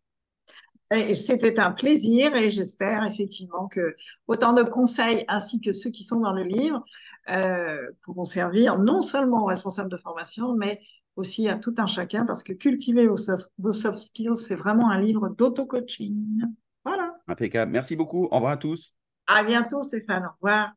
[0.91, 3.95] C'était un plaisir et j'espère effectivement que
[4.27, 6.83] autant de conseils ainsi que ceux qui sont dans le livre
[7.29, 10.79] euh, pourront servir non seulement aux responsables de formation, mais
[11.15, 14.89] aussi à tout un chacun parce que cultiver vos soft, vos soft skills, c'est vraiment
[14.89, 16.43] un livre d'auto-coaching.
[16.83, 17.15] Voilà.
[17.27, 17.71] Impeccable.
[17.71, 18.25] Merci beaucoup.
[18.25, 18.93] Au revoir à tous.
[19.27, 20.23] À bientôt, Stéphane.
[20.25, 20.73] Au revoir.